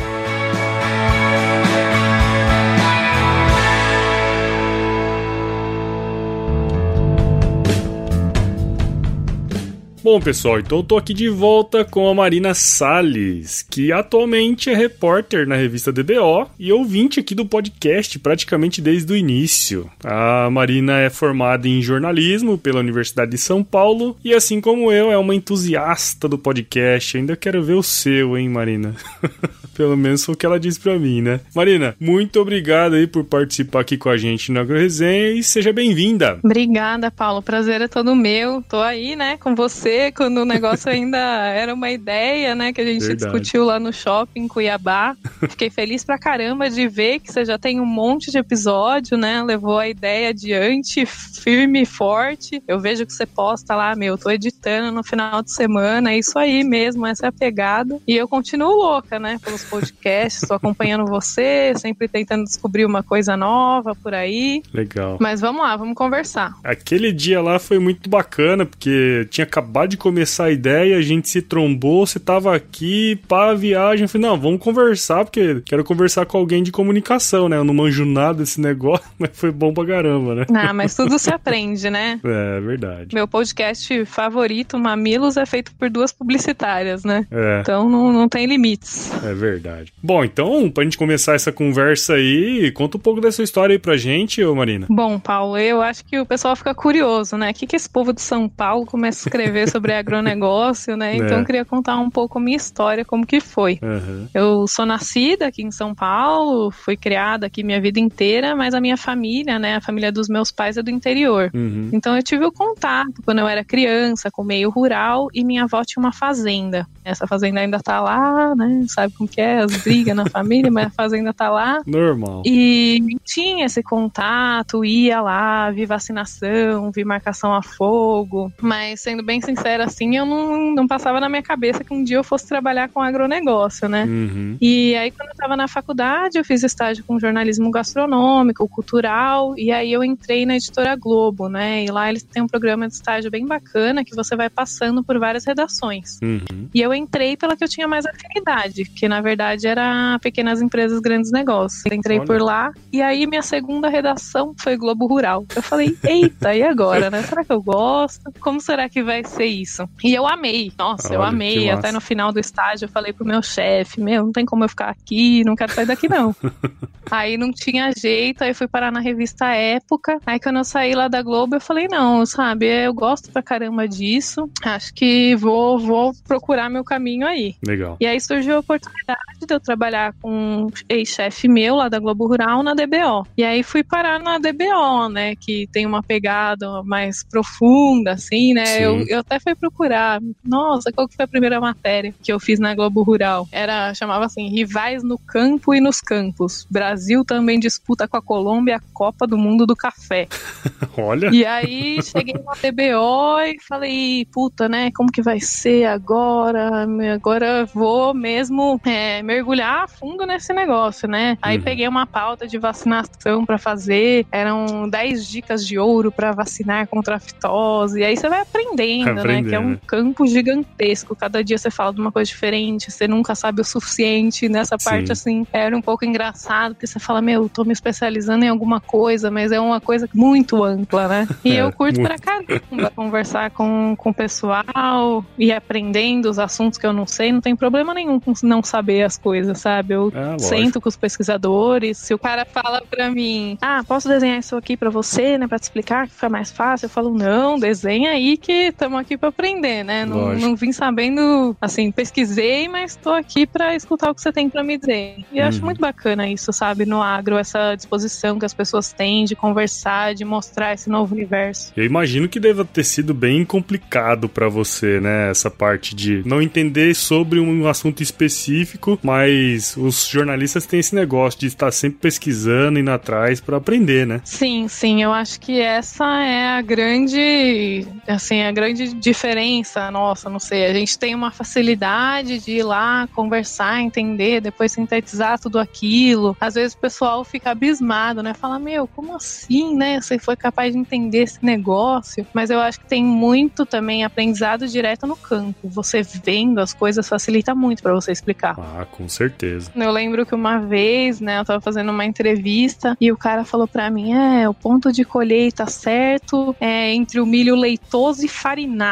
Bom, 10.10 10.22
pessoal, 10.22 10.58
então 10.58 10.78
eu 10.78 10.84
tô 10.86 10.96
aqui 10.96 11.14
de 11.14 11.28
volta 11.28 11.84
com 11.84 12.08
a 12.08 12.14
Marina 12.14 12.54
Salles, 12.54 13.62
que 13.62 13.92
atualmente 13.92 14.70
é 14.70 14.74
repórter 14.74 15.46
na 15.46 15.58
revista 15.58 15.92
DBO 15.92 16.50
e 16.58 16.72
ouvinte 16.72 17.20
aqui 17.20 17.36
do 17.36 17.46
podcast 17.46 18.18
praticamente 18.20 18.82
desde 18.82 19.12
o 19.12 19.18
início. 19.18 19.92
A 20.02 20.50
Marina 20.50 20.98
é 20.98 21.10
formada 21.10 21.68
em 21.68 21.82
jornalismo 21.82 22.58
pela 22.58 22.80
Universidade 22.80 23.32
de 23.32 23.38
São 23.38 23.62
Paulo 23.62 24.16
e, 24.24 24.34
assim 24.34 24.62
como 24.62 24.94
eu, 24.94 25.12
é 25.12 25.18
uma 25.18 25.36
entusiasta 25.36 26.30
do 26.30 26.38
podcast. 26.38 27.18
Ainda 27.18 27.36
quero 27.36 27.62
ver 27.62 27.74
o 27.74 27.84
seu, 27.84 28.38
hein, 28.38 28.48
Marina? 28.48 28.96
Pelo 29.76 29.96
menos 29.96 30.26
foi 30.26 30.34
o 30.34 30.38
que 30.38 30.46
ela 30.46 30.60
disse 30.60 30.80
pra 30.80 30.98
mim, 30.98 31.22
né? 31.22 31.40
Marina, 31.54 31.96
muito 32.00 32.40
obrigado 32.40 32.96
aí 32.96 33.06
por 33.06 33.24
participar 33.24 33.82
aqui 33.82 33.96
com 33.96 34.10
a 34.10 34.18
gente 34.18 34.52
na 34.52 34.62
AgroResenha 34.62 35.34
e 35.34 35.44
seja 35.44 35.72
bem-vinda. 35.72 36.40
Obrigada, 36.44 37.12
Paulo. 37.12 37.42
O 37.42 37.44
prazer 37.44 37.82
é 37.82 37.88
todo 37.88 38.16
meu. 38.16 38.64
Tô 38.64 38.78
aí, 38.78 39.16
né, 39.16 39.38
com 39.38 39.54
você, 39.54 39.97
quando 40.16 40.40
o 40.40 40.46
negócio 40.46 40.90
ainda 40.90 41.18
era 41.18 41.74
uma 41.74 41.92
ideia, 41.92 42.56
né, 42.56 42.72
que 42.74 42.82
a 42.82 42.86
gente 42.86 43.06
Verdade. 43.06 43.32
discutiu 43.32 43.66
lá 43.66 43.80
no 43.80 43.92
shopping 43.92 44.42
em 44.42 44.48
Cuiabá. 44.48 45.16
Fiquei 45.50 45.70
feliz 45.70 46.04
pra 46.04 46.18
caramba 46.18 46.70
de 46.70 46.88
ver 46.88 47.20
que 47.20 47.32
você 47.32 47.44
já 47.46 47.58
tem 47.58 47.80
um 47.80 47.86
monte 47.86 48.32
de 48.32 48.38
episódio, 48.38 49.18
né? 49.18 49.44
Levou 49.44 49.78
a 49.78 49.88
ideia 49.88 50.30
adiante, 50.30 51.06
firme 51.06 51.82
e 51.82 51.86
forte. 51.86 52.62
Eu 52.68 52.80
vejo 52.80 53.06
que 53.06 53.14
você 53.14 53.26
posta 53.26 53.76
lá, 53.76 53.96
meu, 53.96 54.18
tô 54.18 54.30
editando 54.30 54.92
no 54.92 55.04
final 55.04 55.42
de 55.42 55.52
semana. 55.52 56.12
É 56.12 56.18
isso 56.18 56.38
aí 56.38 56.64
mesmo, 56.64 57.06
essa 57.06 57.28
é 57.28 57.30
a 57.30 57.32
pegada. 57.32 58.00
E 58.08 58.16
eu 58.16 58.28
continuo 58.28 58.76
louca, 58.76 59.20
né, 59.20 59.40
pelos 59.44 59.64
podcasts, 59.64 60.44
estou 60.44 60.58
acompanhando 60.58 61.06
você, 61.06 61.74
sempre 61.76 62.08
tentando 62.08 62.44
descobrir 62.44 62.86
uma 62.86 63.04
coisa 63.04 63.36
nova 63.36 63.96
por 63.96 64.14
aí. 64.14 64.62
Legal. 64.74 65.18
Mas 65.20 65.42
vamos 65.42 65.62
lá, 65.62 65.76
vamos 65.76 65.96
conversar. 65.96 66.54
Aquele 66.64 67.12
dia 67.12 67.42
lá 67.42 67.60
foi 67.60 67.80
muito 67.80 68.10
bacana, 68.10 68.66
porque 68.66 69.28
tinha 69.30 69.44
acabado 69.46 69.87
de 69.88 69.98
começar 69.98 70.46
a 70.46 70.52
ideia, 70.52 70.98
a 70.98 71.02
gente 71.02 71.30
se 71.30 71.42
trombou, 71.42 72.06
você 72.06 72.20
tava 72.20 72.56
aqui, 72.56 73.20
pá, 73.28 73.54
viagem. 73.54 74.04
Eu 74.04 74.10
falei, 74.10 74.28
não, 74.28 74.40
vamos 74.40 74.62
conversar, 74.62 75.26
porque 75.26 75.62
quero 75.66 75.84
conversar 75.84 76.26
com 76.26 76.38
alguém 76.38 76.62
de 76.62 76.72
comunicação, 76.72 77.50
né? 77.50 77.58
Eu 77.58 77.64
não 77.64 77.74
manjo 77.74 78.06
nada 78.06 78.40
desse 78.40 78.62
negócio, 78.62 79.06
mas 79.18 79.32
foi 79.34 79.52
bom 79.52 79.74
pra 79.74 79.86
caramba, 79.86 80.36
né? 80.36 80.46
Ah, 80.54 80.74
mas 80.74 80.96
tudo 80.96 81.18
se 81.18 81.34
aprende, 81.34 81.90
né? 81.90 82.20
É, 82.28 82.60
verdade. 82.60 83.16
Meu 83.16 83.28
podcast 83.28 84.06
favorito, 84.06 84.78
Mamilos, 84.78 85.38
é 85.38 85.46
feito 85.46 85.74
por 85.74 85.90
duas 85.90 86.12
publicitárias, 86.12 87.04
né? 87.04 87.26
É. 87.32 87.62
Então 87.62 87.90
não, 87.90 88.12
não 88.12 88.30
tem 88.30 88.46
limites. 88.46 89.12
É 89.24 89.34
verdade 89.34 89.78
verdade. 89.78 89.94
Bom, 90.02 90.24
então, 90.24 90.70
pra 90.70 90.84
gente 90.84 90.98
começar 90.98 91.34
essa 91.34 91.52
conversa 91.52 92.14
aí, 92.14 92.72
conta 92.72 92.98
um 92.98 93.00
pouco 93.00 93.22
dessa 93.22 93.44
história 93.44 93.74
aí 93.74 93.80
pra 93.80 93.98
gente, 93.98 94.44
ô 94.44 94.56
Marina. 94.56 94.88
Bom, 94.90 95.20
Paulo, 95.20 95.58
eu 95.58 95.82
acho 95.82 96.06
que 96.06 96.20
o 96.20 96.26
pessoal 96.26 96.56
fica 96.56 96.74
curioso, 96.74 97.38
né? 97.38 97.52
O 97.52 97.54
que, 97.54 97.68
que 97.68 97.76
esse 97.76 97.90
povo 97.90 98.14
de 98.14 98.22
São 98.22 98.48
Paulo 98.48 98.86
começa 98.86 99.20
a 99.20 99.30
escrever 99.30 99.70
sobre 99.78 99.94
agronegócio, 99.94 100.98
né? 100.98 101.16
Então, 101.16 101.38
é. 101.38 101.42
eu 101.42 101.46
queria 101.46 101.64
contar 101.64 101.98
um 101.98 102.10
pouco 102.10 102.40
a 102.40 102.42
minha 102.42 102.58
história, 102.58 103.06
como 103.06 103.26
que 103.26 103.40
foi. 103.40 103.80
Uhum. 103.82 104.28
Eu 104.34 104.68
sou 104.68 104.86
nascida 104.86 105.48
aqui 105.48 105.62
em 105.62 105.72
São 105.72 105.94
Paulo, 105.94 106.72
fui 106.72 106.98
criada 106.98 107.46
aqui 107.46 107.64
minha 107.64 107.80
vida 107.80 108.00
inteira, 108.00 108.56
mas 108.56 108.74
a 108.74 108.82
minha 108.82 108.98
família, 108.98 109.60
né? 109.60 109.76
A 109.76 109.82
família 109.82 110.12
dos 110.12 110.28
meus 110.28 110.52
pais 110.52 110.78
é 110.78 110.84
do 110.84 110.90
interior. 110.90 111.52
Uhum. 111.54 111.90
Então, 111.94 112.16
eu 112.16 112.24
tive 112.24 112.46
o 112.46 112.52
contato 112.52 113.22
quando 113.24 113.40
eu 113.40 113.48
era 113.48 113.64
criança 113.64 114.32
com 114.32 114.42
o 114.42 114.46
meio 114.46 114.70
rural 114.72 115.28
e 115.32 115.44
minha 115.44 115.64
avó 115.64 115.84
tinha 115.84 116.02
uma 116.02 116.12
fazenda. 116.12 116.88
Essa 117.06 117.28
fazenda 117.28 117.60
ainda 117.60 117.80
tá 117.80 118.02
lá, 118.02 118.56
né? 118.56 118.84
Sabe 118.88 119.14
como 119.14 119.30
que 119.30 119.40
é? 119.40 119.60
as 119.60 119.78
brigas 119.84 120.16
na 120.16 120.26
família, 120.26 120.72
mas 120.72 120.88
a 120.88 120.90
fazenda 120.90 121.34
tá 121.34 121.50
lá. 121.50 121.82
Normal. 121.86 122.42
E 122.46 123.18
tinha 123.24 123.66
esse 123.66 123.84
contato, 123.84 124.84
ia 124.84 125.22
lá, 125.22 125.70
vi 125.72 125.86
vacinação, 125.86 126.92
vi 126.92 127.04
marcação 127.06 127.54
a 127.54 127.62
fogo. 127.62 128.52
Mas, 128.62 129.02
sendo 129.02 129.24
bem 129.24 129.40
sincera, 129.68 129.86
assim, 129.86 130.16
eu 130.16 130.26
não, 130.26 130.74
não 130.74 130.88
passava 130.88 131.20
na 131.20 131.28
minha 131.28 131.42
cabeça 131.44 131.84
que 131.84 131.94
um 131.94 132.04
dia 132.04 132.18
eu 132.18 132.24
fosse 132.24 132.48
trabalhar 132.48 132.90
com 132.90 133.02
agronegócio, 133.02 133.90
né? 133.90 134.06
Uhum. 134.06 134.58
E 134.62 134.96
aí, 134.96 135.12
quando 135.12 135.30
eu 135.30 135.36
tava 135.36 135.58
na 135.58 135.68
faculdade, 135.68 136.38
eu 136.38 136.46
fiz 136.46 136.64
estágio 136.64 137.04
com 137.04 137.20
jornalismo 137.20 137.70
gastronômico, 137.70 138.68
cultural, 138.70 139.54
e 139.58 139.72
aí 139.72 139.92
eu 139.92 140.04
entrei 140.04 140.46
na 140.46 140.56
editora 140.56 140.96
Globo, 140.96 141.50
né? 141.50 141.84
E 141.84 141.92
lá 141.92 142.10
eles 142.10 142.24
têm 142.24 142.42
um 142.42 142.48
programa 142.48 142.88
de 142.88 142.94
estágio 142.94 143.30
bem 143.30 143.46
bacana 143.46 144.06
que 144.06 144.16
você 144.16 144.36
vai 144.36 144.50
passando 144.50 145.04
por 145.04 145.20
várias 145.20 145.46
redações. 145.46 146.20
Uhum. 146.22 146.70
E 146.74 146.82
eu 146.82 146.94
entrei 146.94 147.36
pela 147.36 147.56
que 147.56 147.64
eu 147.64 147.70
tinha 147.70 147.88
mais 147.88 148.06
afinidade, 148.06 148.86
que 148.86 149.08
na 149.08 149.22
verdade 149.22 149.68
era 149.68 150.18
Pequenas 150.22 150.62
Empresas, 150.62 151.00
Grandes 151.00 151.32
Negócios. 151.32 151.84
entrei 151.92 152.20
Olha. 152.20 152.28
por 152.28 152.42
lá 152.42 152.72
e 152.92 153.02
aí 153.02 153.28
minha 153.28 153.42
segunda 153.42 153.90
redação 153.90 154.54
foi 154.58 154.78
Globo 154.78 155.08
Rural. 155.08 155.46
Eu 155.56 155.62
falei, 155.62 155.98
eita, 156.04 156.56
e 156.56 156.64
agora, 156.64 157.10
né? 157.10 157.22
Será 157.24 157.44
que 157.44 157.52
eu 157.52 157.62
gosto? 157.62 158.32
Como 158.40 158.62
será 158.62 158.88
que 158.88 159.04
vai 159.04 159.24
ser 159.24 159.47
isso? 159.48 159.88
E 160.04 160.14
eu 160.14 160.28
amei. 160.28 160.72
Nossa, 160.78 161.10
Olha, 161.10 161.16
eu 161.16 161.24
amei. 161.24 161.70
Até 161.70 161.92
no 161.92 162.02
final 162.02 162.32
do 162.32 162.40
estágio 162.40 162.86
eu 162.86 162.90
falei 162.90 163.14
pro 163.14 163.26
meu 163.26 163.42
chefe, 163.42 164.00
meu, 164.02 164.26
não 164.26 164.32
tem 164.32 164.46
como 164.46 164.64
eu 164.64 164.70
ficar 164.70 164.90
aqui, 164.90 165.44
não 165.44 165.56
quero 165.56 165.74
sair 165.74 165.86
daqui 165.86 166.08
não. 166.08 166.36
aí 167.10 167.38
não 167.38 167.52
tinha 167.52 167.92
jeito, 167.92 168.44
aí 168.44 168.54
fui 168.54 168.68
parar 168.68 168.92
na 168.92 169.00
revista 169.00 169.48
Época. 169.48 170.20
Aí 170.26 170.40
quando 170.40 170.58
eu 170.58 170.64
saí 170.64 170.94
lá 170.94 171.08
da 171.08 171.22
Globo, 171.22 171.56
eu 171.56 171.62
falei, 171.62 171.88
não, 171.90 172.26
sabe, 172.26 172.66
eu 172.66 172.94
gosto 172.94 173.32
pra 173.32 173.42
caramba 173.42 173.88
disso. 173.88 174.50
Acho 174.64 174.94
que 174.94 175.36
vou, 175.36 175.80
vou 175.80 176.14
procurar 176.28 176.70
meu 176.70 176.84
caminho 176.84 177.26
aí. 177.26 177.56
Legal. 177.66 177.98
E 178.00 178.06
aí 178.06 178.20
surgiu 178.20 178.56
a 178.56 178.60
oportunidade 178.60 179.46
de 179.46 179.54
eu 179.54 179.60
trabalhar 179.60 180.14
com 180.22 180.32
um 180.32 180.68
ex-chefe 180.90 181.48
meu 181.48 181.76
lá 181.76 181.90
da 181.90 182.00
Globo 182.00 182.28
Rural 182.28 182.64
na 182.64 182.74
DBO. 182.74 183.26
E 183.38 183.44
aí 183.44 183.64
fui 183.64 183.84
parar 183.84 184.20
na 184.20 184.38
DBO, 184.38 185.10
né? 185.10 185.36
Que 185.36 185.68
tem 185.72 185.86
uma 185.86 186.04
pegada 186.04 186.84
mais 186.84 187.24
profunda, 187.24 188.12
assim, 188.12 188.54
né? 188.54 188.84
Eu, 188.84 189.06
eu 189.08 189.20
até 189.20 189.37
fui 189.40 189.56
procurar. 189.56 190.22
Nossa, 190.44 190.92
qual 190.92 191.08
que 191.08 191.16
foi 191.16 191.26
a 191.26 191.28
primeira 191.28 191.60
matéria 191.60 192.14
que 192.22 192.32
eu 192.32 192.40
fiz 192.40 192.60
na 192.60 192.74
Globo 192.74 193.04
Rural? 193.04 193.48
Era, 193.52 193.94
chamava 193.94 194.26
assim, 194.26 194.50
Rivais 194.50 195.04
no 195.04 195.18
Campo 195.18 195.74
e 195.74 195.82
nos 195.82 196.00
Campos. 196.02 196.68
Brasil 196.70 197.26
também 197.26 197.60
disputa 197.60 198.08
com 198.08 198.18
a 198.18 198.22
Colômbia 198.22 198.78
a 198.78 198.82
Copa 198.94 199.28
do 199.28 199.38
Mundo 199.38 199.66
do 199.66 199.76
Café. 199.76 200.28
Olha. 200.98 201.30
E 201.32 201.46
aí 201.46 202.00
cheguei 202.02 202.36
na 202.36 202.54
DBO 202.54 203.40
e 203.40 203.60
falei, 203.62 204.26
puta, 204.32 204.70
né? 204.70 204.92
Como 204.92 205.12
que 205.12 205.22
vai 205.22 205.40
ser 205.40 205.86
agora? 205.86 206.88
Agora 207.14 207.66
vou 207.66 208.14
mesmo 208.14 208.80
é, 208.86 209.22
mergulhar 209.22 209.84
a 209.84 209.88
fundo 209.88 210.26
nesse 210.26 210.54
negócio, 210.54 211.08
né? 211.08 211.38
Aí 211.42 211.58
uhum. 211.58 211.64
peguei 211.64 211.88
uma 211.88 212.06
pauta 212.06 212.48
de 212.48 212.58
vacinação 212.58 213.46
para 213.46 213.58
fazer, 213.58 214.26
eram 214.32 214.88
10 214.90 215.28
dicas 215.28 215.66
de 215.66 215.78
ouro 215.78 216.12
para 216.12 216.32
vacinar 216.32 216.88
contra 216.88 217.16
a 217.16 217.20
fitose, 217.20 218.00
e 218.00 218.04
aí 218.04 218.16
você 218.16 218.30
vai 218.30 218.42
aprendendo, 218.42 219.22
né? 219.28 219.44
Que 219.44 219.56
é 219.56 219.60
um 219.60 219.76
campo 219.76 220.26
gigantesco. 220.26 221.16
Cada 221.16 221.44
dia 221.44 221.58
você 221.58 221.70
fala 221.70 221.94
de 221.94 222.02
uma 222.02 222.12
coisa 222.12 222.28
diferente, 222.28 222.92
você 222.92 223.08
nunca 223.08 223.36
sabe 223.36 223.62
o 223.62 223.64
suficiente. 223.64 224.50
Nessa 224.50 224.78
parte, 224.78 225.08
Sim. 225.08 225.12
assim, 225.12 225.48
era 225.52 225.76
um 225.76 225.82
pouco 225.82 226.06
engraçado, 226.06 226.74
porque 226.74 226.88
você 226.88 227.00
fala, 227.00 227.22
meu, 227.22 227.50
tô 227.50 227.64
me 227.64 227.74
especializando 227.74 228.46
em 228.46 228.50
alguma 228.50 228.80
coisa, 228.80 229.30
mas 229.30 229.52
é 229.52 229.60
uma 229.60 229.82
coisa 229.82 230.10
muito 230.14 230.64
ampla, 230.64 231.08
né? 231.08 231.28
E 231.44 231.52
é, 231.52 231.62
eu 231.62 231.72
curto 231.72 232.00
muito. 232.00 232.08
pra 232.08 232.18
caramba 232.18 232.92
conversar 232.96 233.52
com, 233.52 233.96
com 233.98 234.10
o 234.10 234.14
pessoal 234.14 235.26
e 235.38 235.52
aprendendo 235.52 236.30
os 236.30 236.40
assuntos 236.40 236.78
que 236.78 236.86
eu 236.86 236.94
não 236.94 237.06
sei, 237.06 237.32
não 237.32 237.42
tem 237.42 237.56
problema 237.56 237.94
nenhum 237.94 238.20
com 238.20 238.34
não 238.44 238.64
saber 238.64 239.04
as 239.04 239.18
coisas, 239.18 239.60
sabe? 239.60 239.94
Eu 239.94 240.12
é, 240.14 240.40
sento 240.40 240.80
com 240.80 240.90
os 240.90 240.98
pesquisadores, 240.98 241.98
se 241.98 242.14
o 242.14 242.20
cara 242.20 242.46
fala 242.46 242.82
pra 242.90 243.10
mim, 243.10 243.58
ah, 243.62 243.84
posso 243.88 244.08
desenhar 244.08 244.40
isso 244.40 244.56
aqui 244.56 244.78
pra 244.78 244.90
você, 244.90 245.38
né, 245.38 245.48
pra 245.48 245.60
te 245.60 245.64
explicar 245.64 246.08
que 246.08 246.14
fica 246.14 246.30
mais 246.30 246.52
fácil, 246.52 246.86
eu 246.86 246.90
falo, 246.90 247.14
não, 247.14 247.60
desenha 247.60 248.12
aí 248.12 248.38
que 248.38 248.52
estamos 248.52 249.00
aqui 249.00 249.17
pra 249.18 249.30
aprender, 249.30 249.84
né? 249.84 250.06
Não, 250.06 250.34
não, 250.34 250.56
vim 250.56 250.72
sabendo, 250.72 251.56
assim, 251.62 251.92
pesquisei, 251.92 252.68
mas 252.68 252.96
tô 252.96 253.12
aqui 253.12 253.46
pra 253.46 253.76
escutar 253.76 254.12
o 254.12 254.16
que 254.16 254.22
você 254.22 254.32
tem 254.32 254.50
pra 254.50 254.64
me 254.64 254.78
dizer. 254.78 255.18
E 255.32 255.38
eu 255.38 255.44
uhum. 255.44 255.50
acho 255.50 255.66
muito 255.66 255.80
bacana 255.82 256.28
isso, 256.30 256.52
sabe, 256.54 256.86
no 256.86 257.02
agro, 257.02 257.38
essa 257.38 257.76
disposição 257.76 258.40
que 258.40 258.46
as 258.46 258.54
pessoas 258.54 258.92
têm 258.94 259.26
de 259.26 259.36
conversar, 259.36 260.14
de 260.14 260.24
mostrar 260.24 260.74
esse 260.74 260.90
novo 260.90 261.14
universo. 261.14 261.72
Eu 261.76 261.86
imagino 261.86 262.28
que 262.28 262.40
deva 262.40 262.64
ter 262.66 262.84
sido 262.84 263.14
bem 263.14 263.44
complicado 263.46 264.30
para 264.30 264.48
você, 264.48 265.00
né? 265.00 265.30
Essa 265.30 265.50
parte 265.50 265.96
de 265.96 266.22
não 266.26 266.42
entender 266.42 266.94
sobre 266.96 267.40
um 267.40 267.68
assunto 267.68 268.04
específico, 268.04 269.00
mas 269.02 269.76
os 269.78 270.08
jornalistas 270.08 270.66
têm 270.66 270.80
esse 270.80 270.96
negócio 270.96 271.40
de 271.40 271.48
estar 271.48 271.72
sempre 271.72 272.00
pesquisando, 272.00 272.80
indo 272.80 272.92
atrás 272.92 273.40
para 273.40 273.58
aprender, 273.58 274.06
né? 274.06 274.22
Sim, 274.24 274.68
sim. 274.68 275.04
Eu 275.04 275.12
acho 275.12 275.40
que 275.40 275.60
essa 275.60 276.06
é 276.22 276.58
a 276.58 276.62
grande, 276.62 277.86
assim, 278.08 278.42
a 278.42 278.52
grande 278.52 278.94
diferença 279.08 279.90
nossa, 279.92 280.30
não 280.30 280.40
sei. 280.40 280.66
A 280.66 280.74
gente 280.74 280.98
tem 280.98 281.16
uma 281.16 281.32
facilidade 281.32 282.40
de 282.40 282.58
ir 282.58 282.64
lá, 282.64 283.08
conversar, 283.16 283.82
entender, 283.82 284.42
depois 284.42 284.72
sintetizar 284.72 285.40
tudo 285.40 285.60
aquilo. 285.60 286.36
Às 286.40 286.56
vezes 286.56 286.74
o 286.74 286.78
pessoal 286.78 287.24
fica 287.24 287.52
abismado, 287.52 288.22
né? 288.22 288.34
Fala, 288.34 288.60
meu, 288.60 288.88
como 288.88 289.16
assim, 289.16 289.76
né? 289.76 290.02
Você 290.02 290.20
foi 290.20 290.36
capaz 290.36 290.74
de 290.74 290.80
entender 290.80 291.24
esse 291.24 291.44
negócio. 291.44 292.26
Mas 292.34 292.50
eu 292.50 292.60
acho 292.60 292.80
que 292.80 292.86
tem 292.86 293.04
muito 293.04 293.66
também 293.66 294.04
aprendizado 294.04 294.68
direto 294.68 295.08
no 295.08 295.16
campo. 295.16 295.68
Você 295.70 296.02
vendo 296.02 296.60
as 296.60 296.74
coisas 296.74 297.08
facilita 297.08 297.56
muito 297.56 297.82
para 297.82 297.94
você 297.94 298.12
explicar. 298.12 298.56
Ah, 298.60 298.86
com 298.86 299.08
certeza. 299.08 299.72
Eu 299.76 299.92
lembro 299.92 300.26
que 300.26 300.36
uma 300.36 300.60
vez, 300.60 301.20
né, 301.22 301.40
eu 301.40 301.46
tava 301.46 301.62
fazendo 301.62 301.92
uma 301.92 302.06
entrevista 302.06 302.96
e 303.00 303.12
o 303.12 303.18
cara 303.18 303.46
falou 303.46 303.68
para 303.68 303.90
mim: 303.90 304.14
é, 304.14 304.50
o 304.50 304.54
ponto 304.54 304.92
de 304.92 305.04
colheita 305.04 305.66
certo 305.68 306.56
é 306.60 306.94
entre 306.94 307.20
o 307.20 307.26
milho 307.26 307.56
leitoso 307.56 308.26
e 308.26 308.28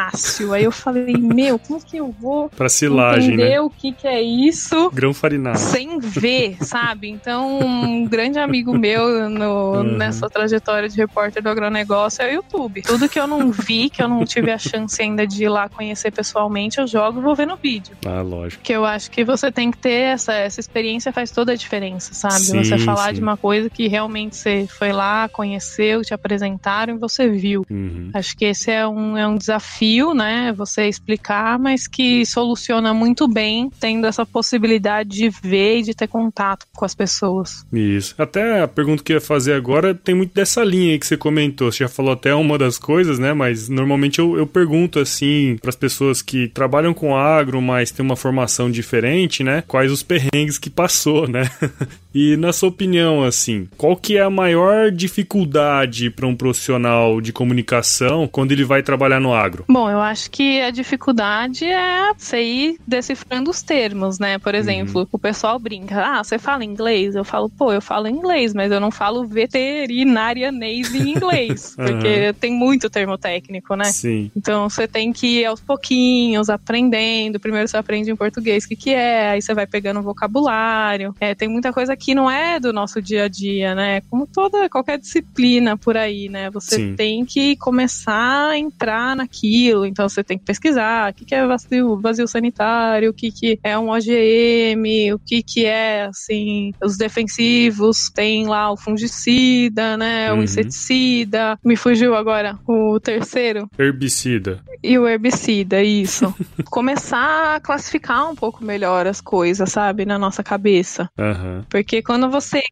farináceo. 0.06 0.52
Aí 0.52 0.64
eu 0.64 0.72
falei: 0.72 1.16
meu, 1.16 1.58
como 1.58 1.82
que 1.84 1.96
eu 1.96 2.14
vou 2.18 2.48
pra 2.48 2.68
silagem, 2.68 3.34
entender 3.34 3.50
né? 3.50 3.60
o 3.60 3.70
que, 3.70 3.92
que 3.92 4.06
é 4.06 4.22
isso? 4.22 4.90
Grão 4.90 5.12
farináceo. 5.12 5.70
Sem 5.70 5.98
ver, 5.98 6.56
sabe? 6.62 7.08
Então, 7.08 7.60
um 7.60 8.06
grande 8.06 8.38
amigo 8.38 8.76
meu 8.76 9.28
no, 9.28 9.76
uhum. 9.76 9.82
nessa 9.96 10.28
trajetória 10.28 10.88
de 10.88 10.96
repórter 10.96 11.42
do 11.42 11.48
agronegócio 11.48 12.22
é 12.22 12.30
o 12.30 12.34
YouTube. 12.34 12.82
Tudo 12.82 13.08
que 13.08 13.18
eu 13.18 13.26
não 13.26 13.50
vi, 13.50 13.90
que 13.90 14.02
eu 14.02 14.08
não 14.08 14.24
tive 14.24 14.50
a 14.50 14.58
chance 14.58 15.00
ainda 15.00 15.26
de 15.26 15.44
ir 15.44 15.48
lá 15.48 15.68
conhecer 15.68 16.10
pessoalmente, 16.10 16.78
eu 16.78 16.86
jogo 16.86 17.20
e 17.20 17.22
vou 17.22 17.34
ver 17.34 17.46
no 17.46 17.56
vídeo. 17.56 17.96
Ah, 18.06 18.22
lógico. 18.22 18.62
Que 18.62 18.72
eu 18.72 18.84
acho 18.84 19.10
que 19.10 19.24
você 19.24 19.50
tem 19.50 19.70
que 19.70 19.78
ter 19.78 19.90
essa, 19.90 20.32
essa 20.32 20.60
experiência 20.60 21.12
faz 21.12 21.30
toda 21.30 21.52
a 21.52 21.56
diferença, 21.56 22.14
sabe? 22.14 22.40
Sim, 22.40 22.62
você 22.62 22.78
falar 22.78 23.08
sim. 23.08 23.14
de 23.14 23.22
uma 23.22 23.36
coisa 23.36 23.70
que 23.70 23.88
realmente 23.88 24.36
você 24.36 24.66
foi 24.68 24.92
lá, 24.92 25.28
conheceu, 25.28 26.02
te 26.02 26.14
apresentaram 26.14 26.94
e 26.94 26.98
você 26.98 27.28
viu. 27.28 27.64
Uhum. 27.70 28.10
Acho 28.14 28.36
que 28.36 28.44
esse 28.44 28.70
é 28.70 28.86
um, 28.86 29.16
é 29.16 29.26
um 29.26 29.36
desafio, 29.36 29.95
né? 30.14 30.52
Você 30.56 30.88
explicar, 30.88 31.58
mas 31.58 31.86
que 31.86 32.24
soluciona 32.26 32.92
muito 32.92 33.26
bem 33.28 33.70
tendo 33.80 34.06
essa 34.06 34.24
possibilidade 34.24 35.10
de 35.10 35.28
ver 35.28 35.78
e 35.78 35.82
de 35.82 35.94
ter 35.94 36.08
contato 36.08 36.66
com 36.74 36.84
as 36.84 36.94
pessoas. 36.94 37.64
Isso. 37.72 38.14
Até 38.18 38.62
a 38.62 38.68
pergunta 38.68 39.02
que 39.02 39.12
eu 39.12 39.16
ia 39.16 39.20
fazer 39.20 39.54
agora 39.54 39.94
tem 39.94 40.14
muito 40.14 40.34
dessa 40.34 40.62
linha 40.64 40.92
aí 40.92 40.98
que 40.98 41.06
você 41.06 41.16
comentou. 41.16 41.70
Você 41.70 41.84
já 41.84 41.88
falou 41.88 42.12
até 42.12 42.34
uma 42.34 42.58
das 42.58 42.78
coisas, 42.78 43.18
né? 43.18 43.32
Mas 43.32 43.68
normalmente 43.68 44.18
eu, 44.18 44.36
eu 44.36 44.46
pergunto 44.46 44.98
assim 44.98 45.56
para 45.60 45.70
as 45.70 45.76
pessoas 45.76 46.22
que 46.22 46.48
trabalham 46.48 46.94
com 46.94 47.16
agro, 47.16 47.60
mas 47.60 47.90
têm 47.90 48.04
uma 48.04 48.16
formação 48.16 48.70
diferente, 48.70 49.42
né? 49.42 49.62
Quais 49.66 49.90
os 49.90 50.02
perrengues 50.02 50.58
que 50.58 50.70
passou, 50.70 51.28
né? 51.28 51.50
e 52.16 52.34
na 52.34 52.50
sua 52.50 52.70
opinião, 52.70 53.22
assim, 53.22 53.68
qual 53.76 53.94
que 53.94 54.16
é 54.16 54.22
a 54.22 54.30
maior 54.30 54.90
dificuldade 54.90 56.08
para 56.08 56.26
um 56.26 56.34
profissional 56.34 57.20
de 57.20 57.30
comunicação 57.30 58.26
quando 58.26 58.52
ele 58.52 58.64
vai 58.64 58.82
trabalhar 58.82 59.20
no 59.20 59.34
agro? 59.34 59.66
Bom, 59.68 59.90
eu 59.90 60.00
acho 60.00 60.30
que 60.30 60.62
a 60.62 60.70
dificuldade 60.70 61.66
é 61.66 62.14
você 62.16 62.42
ir 62.42 62.78
decifrando 62.86 63.50
os 63.50 63.60
termos, 63.60 64.18
né? 64.18 64.38
Por 64.38 64.54
exemplo, 64.54 65.02
uhum. 65.02 65.08
o 65.12 65.18
pessoal 65.18 65.58
brinca, 65.58 66.02
ah, 66.02 66.24
você 66.24 66.38
fala 66.38 66.64
inglês? 66.64 67.14
Eu 67.14 67.22
falo, 67.22 67.50
pô, 67.50 67.70
eu 67.70 67.82
falo 67.82 68.08
inglês, 68.08 68.54
mas 68.54 68.72
eu 68.72 68.80
não 68.80 68.90
falo 68.90 69.26
veterinarianês 69.26 70.94
em 70.94 71.10
inglês, 71.10 71.74
porque 71.76 72.28
uhum. 72.28 72.34
tem 72.40 72.50
muito 72.50 72.88
termo 72.88 73.18
técnico, 73.18 73.76
né? 73.76 73.92
Sim. 73.92 74.30
Então 74.34 74.70
você 74.70 74.88
tem 74.88 75.12
que 75.12 75.40
ir 75.40 75.44
aos 75.44 75.60
pouquinhos, 75.60 76.48
aprendendo. 76.48 77.38
Primeiro 77.38 77.68
você 77.68 77.76
aprende 77.76 78.10
em 78.10 78.16
português 78.16 78.64
o 78.64 78.68
que, 78.68 78.76
que 78.76 78.94
é, 78.94 79.32
aí 79.32 79.42
você 79.42 79.52
vai 79.52 79.66
pegando 79.66 80.00
vocabulário. 80.00 81.14
É, 81.20 81.34
tem 81.34 81.46
muita 81.46 81.74
coisa 81.74 81.94
que 81.94 82.05
não 82.14 82.30
é 82.30 82.58
do 82.60 82.72
nosso 82.72 83.00
dia 83.00 83.24
a 83.24 83.28
dia, 83.28 83.74
né? 83.74 84.00
Como 84.02 84.26
toda, 84.26 84.68
qualquer 84.68 84.98
disciplina 84.98 85.76
por 85.76 85.96
aí, 85.96 86.28
né? 86.28 86.50
Você 86.50 86.76
Sim. 86.76 86.94
tem 86.96 87.24
que 87.24 87.56
começar 87.56 88.50
a 88.50 88.58
entrar 88.58 89.16
naquilo. 89.16 89.86
Então 89.86 90.08
você 90.08 90.22
tem 90.22 90.38
que 90.38 90.44
pesquisar 90.44 91.10
o 91.10 91.14
que, 91.14 91.24
que 91.24 91.34
é 91.34 91.46
vazio, 91.46 91.96
vazio 92.00 92.28
sanitário, 92.28 93.10
o 93.10 93.14
que, 93.14 93.30
que 93.30 93.58
é 93.62 93.78
um 93.78 93.90
OGM, 93.90 95.14
o 95.14 95.18
que, 95.18 95.42
que 95.42 95.64
é, 95.64 96.04
assim, 96.04 96.72
os 96.82 96.96
defensivos, 96.96 98.10
tem 98.10 98.46
lá 98.46 98.70
o 98.70 98.76
fungicida, 98.76 99.96
né? 99.96 100.32
O 100.32 100.36
uhum. 100.36 100.42
inseticida. 100.42 101.58
Me 101.64 101.76
fugiu 101.76 102.14
agora 102.14 102.58
o 102.66 102.98
terceiro. 103.00 103.68
Herbicida. 103.78 104.60
E 104.82 104.98
o 104.98 105.08
herbicida, 105.08 105.82
isso. 105.82 106.34
Começar 106.70 107.56
a 107.56 107.60
classificar 107.60 108.30
um 108.30 108.34
pouco 108.34 108.64
melhor 108.64 109.06
as 109.06 109.20
coisas, 109.20 109.70
sabe? 109.70 110.04
Na 110.04 110.18
nossa 110.18 110.42
cabeça. 110.42 111.08
Uhum. 111.18 111.64
Porque 111.68 111.95
quando 112.02 112.30
você 112.30 112.62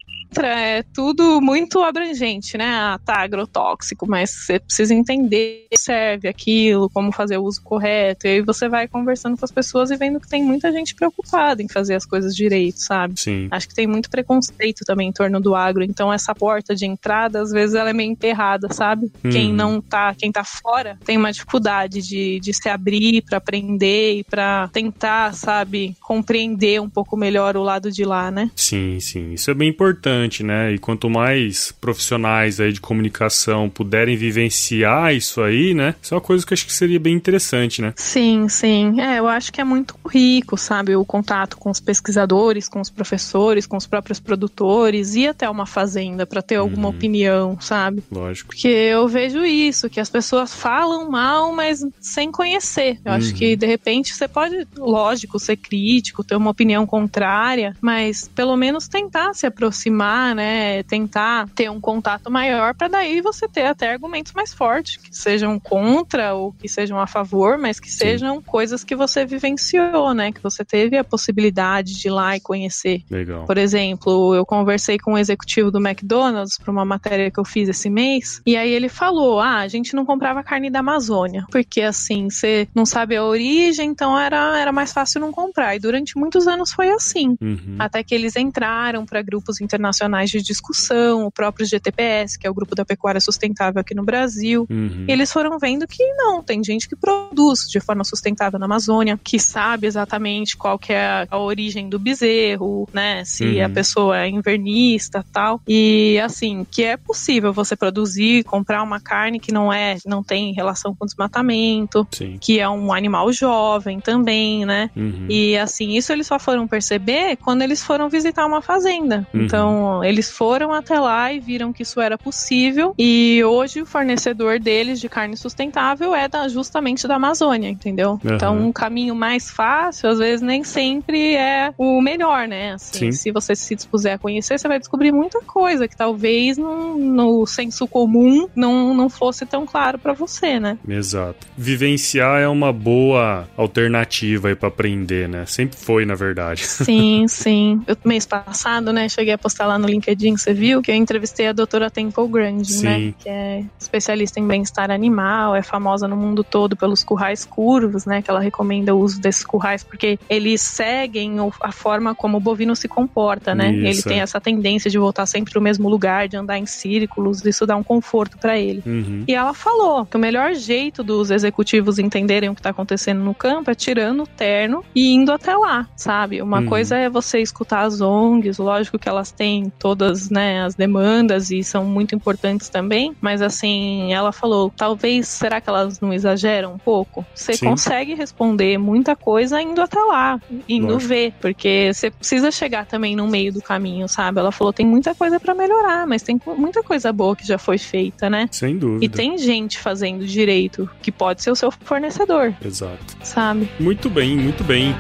é 0.43 0.83
tudo 0.95 1.41
muito 1.41 1.83
abrangente, 1.83 2.57
né? 2.57 2.67
Ah, 2.67 3.01
tá, 3.05 3.19
agrotóxico, 3.19 4.07
mas 4.09 4.31
você 4.31 4.59
precisa 4.59 4.95
entender 4.95 5.67
que 5.71 5.81
serve 5.81 6.29
aquilo, 6.29 6.91
como 6.91 7.13
fazer 7.13 7.39
o 7.39 7.45
uso 7.45 7.63
correto. 7.63 8.27
E 8.27 8.31
aí 8.31 8.41
você 8.41 8.69
vai 8.69 8.89
conversando 8.89 9.37
com 9.37 9.45
as 9.45 9.51
pessoas 9.51 9.91
e 9.91 9.97
vendo 9.97 10.21
que 10.21 10.29
tem 10.29 10.43
muita 10.43 10.73
gente 10.73 10.95
preocupada 10.95 11.63
em 11.63 11.69
fazer 11.69 11.95
as 11.95 12.07
coisas 12.07 12.35
direito, 12.35 12.81
sabe? 12.81 13.21
Sim. 13.21 13.49
Acho 13.51 13.69
que 13.69 13.75
tem 13.75 13.87
muito 13.87 14.11
preconceito 14.11 14.85
também 14.85 15.09
em 15.09 15.13
torno 15.13 15.41
do 15.41 15.55
agro. 15.55 15.83
Então 15.85 16.13
essa 16.13 16.35
porta 16.35 16.75
de 16.75 16.87
entrada, 16.87 17.41
às 17.41 17.51
vezes, 17.51 17.75
ela 17.75 17.91
é 17.91 17.93
meio 17.93 18.11
enterrada, 18.11 18.73
sabe? 18.73 19.11
Hum. 19.25 19.31
Quem 19.31 19.53
não 19.53 19.81
tá, 19.81 20.15
quem 20.15 20.33
tá 20.33 20.45
fora, 20.45 20.99
tem 21.05 21.17
uma 21.17 21.33
dificuldade 21.33 22.01
de, 22.01 22.41
de 22.41 22.55
se 22.55 22.69
abrir 22.69 23.23
para 23.23 23.39
aprender 23.39 24.19
e 24.19 24.25
para 24.25 24.69
tentar, 24.69 25.35
sabe, 25.35 25.95
compreender 26.01 26.81
um 26.81 26.89
pouco 26.89 27.17
melhor 27.17 27.57
o 27.57 27.63
lado 27.63 27.91
de 27.91 28.05
lá, 28.05 28.31
né? 28.31 28.51
Sim, 28.57 28.99
sim. 29.01 29.33
Isso 29.35 29.51
é 29.51 29.55
bem 29.55 29.69
importante 29.69 30.24
né? 30.43 30.73
E 30.73 30.79
quanto 30.79 31.11
mais 31.11 31.73
profissionais 31.73 32.61
aí 32.61 32.73
de 32.73 32.81
comunicação 32.81 33.69
puderem 33.69 34.17
vivenciar 34.17 35.15
isso 35.15 35.43
aí, 35.43 35.75
né? 35.75 35.95
Isso 36.03 36.15
é 36.15 36.17
uma 36.17 36.21
coisa 36.21 36.45
que 36.47 36.53
eu 36.53 36.57
acho 36.57 36.67
que 36.67 36.73
seria 36.73 36.99
bem 36.99 37.15
interessante, 37.15 37.83
né? 37.83 37.93
Sim, 37.97 38.49
sim. 38.49 39.01
É, 39.01 39.19
eu 39.19 39.29
acho 39.29 39.53
que 39.53 39.61
é 39.61 39.65
muito 39.65 39.95
rico, 40.09 40.57
sabe? 40.57 40.97
O 40.97 41.05
contato 41.05 41.57
com 41.57 41.71
os 41.71 41.81
pesquisadores, 41.81 42.69
com 42.69 42.81
os 42.81 42.91
professores, 42.91 43.67
com 43.67 43.77
os 43.77 43.87
próprios 43.87 44.21
produtores 44.21 45.15
e 45.15 45.27
até 45.27 45.49
uma 45.49 45.67
fazenda 45.67 46.27
para 46.27 46.43
ter 46.43 46.57
alguma 46.57 46.89
uhum. 46.89 46.95
opinião, 46.95 47.61
sabe? 47.61 48.03
Lógico. 48.11 48.49
Porque 48.49 48.69
eu 48.69 49.07
vejo 49.09 49.45
isso, 49.45 49.91
que 49.91 50.01
as 50.01 50.11
pessoas 50.11 50.55
falam 50.55 51.11
mal, 51.11 51.53
mas 51.53 51.85
sem 52.01 52.31
conhecer. 52.31 52.99
Eu 53.05 53.13
uhum. 53.13 53.19
acho 53.19 53.35
que 53.35 53.57
de 53.57 53.67
repente 53.67 54.15
você 54.15 54.29
pode, 54.29 54.67
lógico, 54.77 55.39
ser 55.39 55.57
crítico, 55.57 56.25
ter 56.25 56.37
uma 56.37 56.51
opinião 56.51 56.87
contrária, 56.87 57.77
mas 57.81 58.29
pelo 58.35 58.57
menos 58.57 58.89
tentar 58.89 59.35
se 59.35 59.47
aproximar 59.47 60.14
né, 60.35 60.83
tentar 60.85 61.49
ter 61.55 61.71
um 61.71 61.81
contato 61.81 62.31
maior 62.31 62.75
para 62.75 62.89
daí 62.89 63.21
você 63.21 63.49
ter 63.49 63.67
até 63.67 63.93
argumentos 63.93 64.33
mais 64.35 64.53
fortes, 64.53 64.97
que 64.97 65.09
sejam 65.11 65.59
contra 65.59 66.35
ou 66.35 66.53
que 66.53 66.69
sejam 66.69 66.99
a 67.01 67.07
favor, 67.07 67.59
mas 67.59 67.81
que 67.81 67.91
Sim. 67.91 67.99
sejam 67.99 68.43
coisas 68.43 68.85
que 68.85 68.95
você 68.95 69.25
vivenciou, 69.25 70.15
né, 70.15 70.33
que 70.33 70.43
você 70.43 70.65
teve 70.65 70.97
a 70.97 71.05
possibilidade 71.05 71.99
de 71.99 72.09
ir 72.09 72.11
lá 72.11 72.37
e 72.37 72.41
conhecer. 72.41 73.03
Legal. 73.11 73.45
Por 73.45 73.59
exemplo, 73.59 74.35
eu 74.35 74.45
conversei 74.45 74.99
com 74.99 75.15
um 75.15 75.19
executivo 75.19 75.71
do 75.71 75.79
McDonald's 75.79 76.59
para 76.59 76.71
uma 76.71 76.85
matéria 76.85 77.31
que 77.31 77.41
eu 77.41 77.45
fiz 77.45 77.69
esse 77.69 77.89
mês, 77.91 78.41
e 78.47 78.57
aí 78.57 78.71
ele 78.71 78.89
falou: 78.89 79.41
"Ah, 79.41 79.59
a 79.59 79.69
gente 79.69 79.95
não 79.95 80.05
comprava 80.05 80.43
carne 80.43 80.71
da 80.71 80.81
Amazônia, 80.81 81.45
porque 81.51 81.81
assim, 81.81 82.29
você 82.31 82.69
não 82.75 82.85
sabe 82.87 83.17
a 83.17 83.25
origem, 83.25 83.91
então 83.91 84.19
era 84.19 84.59
era 84.59 84.73
mais 84.73 84.93
fácil 84.93 85.21
não 85.21 85.33
comprar". 85.33 85.75
E 85.77 85.79
durante 85.79 86.19
muitos 86.19 86.47
anos 86.47 86.73
foi 86.73 86.91
assim. 86.91 87.37
Uhum. 87.41 87.77
Até 87.79 88.03
que 88.03 88.15
eles 88.15 88.37
entraram 88.37 89.05
para 89.07 89.23
grupos 89.23 89.61
internacionais 89.61 89.94
de 90.31 90.43
discussão, 90.43 91.27
o 91.27 91.31
próprio 91.31 91.67
GTPS, 91.67 92.39
que 92.39 92.47
é 92.47 92.51
o 92.51 92.55
grupo 92.55 92.75
da 92.75 92.85
pecuária 92.85 93.21
sustentável 93.21 93.81
aqui 93.81 93.95
no 93.95 94.05
Brasil. 94.05 94.67
Uhum. 94.71 95.05
E 95.09 95.13
eles 95.13 95.33
foram 95.33 95.59
vendo 95.59 95.87
que 95.87 96.05
não, 96.15 96.43
tem 96.43 96.63
gente 96.63 96.89
que 96.89 96.97
produz 96.97 97.61
de 97.71 97.81
forma 97.81 98.05
sustentável 98.05 98.59
na 98.59 98.67
Amazônia, 98.67 99.19
que 99.23 99.39
sabe 99.39 99.87
exatamente 99.87 100.57
qual 100.57 100.79
que 100.79 100.93
é 100.93 101.27
a 101.31 101.39
origem 101.39 101.89
do 101.89 101.99
bezerro, 101.99 102.89
né? 102.93 103.25
Se 103.25 103.45
uhum. 103.45 103.67
a 103.67 103.69
pessoa 103.69 104.21
é 104.21 104.29
invernista, 104.29 105.25
tal. 105.33 105.61
E 105.67 106.19
assim, 106.21 106.67
que 106.71 106.83
é 106.83 106.97
possível 106.97 107.53
você 107.53 107.77
produzir, 107.77 108.45
comprar 108.45 108.83
uma 108.83 109.01
carne 109.01 109.39
que 109.41 109.53
não 109.53 109.73
é, 109.73 109.97
não 110.07 110.23
tem 110.23 110.53
relação 110.53 110.95
com 110.95 111.07
desmatamento, 111.07 112.07
Sim. 112.11 112.39
que 112.41 112.61
é 112.61 112.69
um 112.69 112.93
animal 112.93 113.33
jovem 113.33 114.01
também, 114.01 114.65
né? 114.65 114.91
Uhum. 114.97 115.27
E 115.29 115.57
assim, 115.57 115.97
isso 115.97 116.13
eles 116.13 116.27
só 116.27 116.39
foram 116.39 116.67
perceber 116.67 117.37
quando 117.37 117.63
eles 117.63 117.83
foram 117.83 118.09
visitar 118.09 118.47
uma 118.47 118.63
fazenda. 118.63 119.27
Uhum. 119.33 119.43
Então, 119.85 120.05
eles 120.05 120.31
foram 120.31 120.73
até 120.73 120.99
lá 120.99 121.33
e 121.33 121.39
viram 121.39 121.73
que 121.73 121.83
isso 121.83 122.01
era 122.01 122.17
possível. 122.17 122.95
E 122.99 123.43
hoje 123.45 123.83
o 123.83 123.87
fornecedor 123.87 124.59
deles 124.59 125.01
de 125.01 125.09
carne 125.09 125.37
sustentável 125.37 126.15
é 126.15 126.29
da, 126.29 126.49
justamente 126.49 127.07
da 127.07 127.17
Amazônia, 127.17 127.69
entendeu? 127.69 128.19
Uhum. 128.25 128.35
Então, 128.35 128.59
um 128.59 128.73
caminho 128.73 129.15
mais 129.15 129.51
fácil, 129.51 130.09
às 130.09 130.19
vezes, 130.19 130.41
nem 130.41 130.65
sempre 130.65 131.35
é 131.35 131.73
o 131.77 132.01
melhor, 132.01 132.49
né? 132.49 132.73
Assim, 132.73 133.13
se 133.13 133.31
você 133.31 133.55
se 133.55 133.75
dispuser 133.75 134.15
a 134.15 134.19
conhecer, 134.19 134.59
você 134.59 134.69
vai 134.69 134.79
descobrir 134.79 135.13
muita 135.13 135.41
coisa 135.41 135.87
que 135.87 135.97
talvez 135.97 136.57
no, 136.57 136.97
no 136.99 137.47
senso 137.47 137.87
comum 137.87 138.49
não, 138.55 138.95
não 138.95 139.09
fosse 139.09 139.45
tão 139.47 139.67
claro 139.67 139.99
para 139.99 140.13
você, 140.13 140.59
né? 140.59 140.79
Exato. 140.89 141.47
Vivenciar 141.57 142.41
é 142.41 142.49
uma 142.49 142.73
boa 142.73 143.49
alternativa 143.57 144.49
aí 144.49 144.55
para 144.55 144.69
aprender, 144.69 145.29
né? 145.29 145.45
Sempre 145.47 145.77
foi, 145.77 146.05
na 146.05 146.15
verdade. 146.15 146.65
Sim, 146.65 147.27
sim. 147.29 147.83
Eu, 147.87 147.97
mês 148.05 148.27
passado, 148.27 148.93
né, 148.93 149.09
cheguei 149.09 149.35
a 149.35 149.39
postar 149.39 149.67
lá 149.67 149.74
no 149.79 149.87
LinkedIn, 149.87 150.37
você 150.37 150.53
viu, 150.53 150.83
que 150.83 150.91
eu 150.91 150.95
entrevistei 150.95 151.49
a 151.49 151.53
doutora 151.53 151.91
Temple 151.91 152.29
Grande, 152.29 152.83
né, 152.83 153.15
que 153.19 153.29
é 153.29 153.65
especialista 153.79 154.41
em 154.41 154.47
bem-estar 154.47 154.91
animal, 154.91 155.55
é 155.55 155.63
famosa 155.63 156.09
no 156.09 156.17
mundo 156.17 156.43
todo 156.43 156.77
pelos 156.77 157.03
currais 157.03 157.45
curvos, 157.45 158.07
né, 158.07 158.23
que 158.23 158.31
ela 158.31 158.41
recomenda 158.41 158.95
o 158.95 159.01
uso 159.01 159.21
desses 159.21 159.45
currais 159.45 159.83
porque 159.83 160.19
eles 160.29 160.61
seguem 160.61 161.37
a 161.61 161.73
forma 161.73 162.15
como 162.15 162.39
o 162.39 162.41
bovino 162.41 162.75
se 162.75 162.89
comporta, 162.89 163.55
né? 163.55 163.73
Isso. 163.73 163.87
Ele 163.87 164.03
tem 164.03 164.21
essa 164.21 164.41
tendência 164.41 164.91
de 164.91 164.99
voltar 164.99 165.27
sempre 165.27 165.53
pro 165.53 165.61
mesmo 165.61 165.89
lugar, 165.89 166.29
de 166.29 166.37
andar 166.37 166.59
em 166.59 166.67
círculos, 166.67 167.45
isso 167.45 167.67
dá 167.67 167.77
um 167.77 167.83
conforto 167.83 168.39
para 168.39 168.59
ele. 168.59 168.83
Uhum. 168.85 169.25
E 169.27 169.35
ela 169.35 169.55
falou 169.55 170.05
que 170.07 170.17
o 170.17 170.21
melhor 170.21 170.55
jeito 170.55 171.03
dos 171.03 171.31
executivos 171.31 171.99
entenderem 171.99 172.49
o 172.49 172.55
que 172.55 172.63
tá 172.63 172.71
acontecendo 172.71 173.23
no 173.23 173.35
campo 173.35 173.71
é 173.71 173.75
tirando 173.75 174.23
o 174.23 174.27
terno 174.27 174.85
e 174.95 175.13
indo 175.13 175.33
até 175.33 175.57
lá, 175.57 175.89
sabe? 175.97 176.43
Uma 176.43 176.61
uhum. 176.61 176.67
coisa 176.67 176.97
é 176.97 177.09
você 177.09 177.41
escutar 177.41 177.83
as 177.83 178.01
ONGs, 178.01 178.59
lógico 178.59 178.99
que 178.99 179.09
elas 179.09 179.31
têm 179.31 179.64
todas, 179.71 180.31
né, 180.31 180.63
as 180.63 180.75
demandas 180.75 181.51
e 181.51 181.63
são 181.63 181.85
muito 181.85 182.15
importantes 182.15 182.69
também, 182.69 183.15
mas 183.21 183.43
assim, 183.43 184.13
ela 184.13 184.33
falou, 184.33 184.73
talvez, 184.77 185.29
será 185.29 185.61
que 185.61 185.69
elas 185.69 186.01
não 186.01 186.13
exageram 186.13 186.75
um 186.75 186.79
pouco? 186.79 187.25
Você 187.35 187.55
Sim. 187.55 187.67
consegue 187.67 188.15
responder 188.15 188.79
muita 188.79 189.15
coisa 189.17 189.61
indo 189.61 189.81
até 189.81 190.01
lá, 190.01 190.41
indo 190.69 190.95
lógico. 190.95 191.09
ver, 191.09 191.35
porque 191.41 191.91
você 191.93 192.11
precisa 192.11 192.51
chegar 192.51 192.87
também 192.87 193.17
no 193.17 193.27
meio 193.27 193.53
do 193.53 193.61
caminho, 193.61 194.09
sabe? 194.09 194.41
Ela 194.41 194.53
falou, 194.53 194.73
tem 194.73 194.87
muita 194.87 195.15
coisa 195.15 195.39
para 195.39 195.55
melhorar, 195.55 196.07
mas 196.07 196.23
tem 196.23 196.41
muita 196.57 196.83
coisa 196.83 197.13
boa 197.13 197.37
que 197.37 197.47
já 197.47 197.59
foi 197.59 197.79
feita, 197.79 198.29
né? 198.29 198.49
Sem 198.51 198.77
dúvida. 198.79 199.05
E 199.05 199.09
tem 199.09 199.39
gente 199.39 199.79
fazendo 199.79 200.27
direito 200.27 200.89
que 201.03 201.13
pode 201.13 201.43
ser 201.43 201.51
o 201.51 201.57
seu 201.57 201.71
fornecedor. 201.71 202.55
Exato. 202.65 203.17
Sabe? 203.23 203.69
Muito 203.79 204.09
bem, 204.11 204.37
muito 204.37 204.65
bem. 204.65 204.95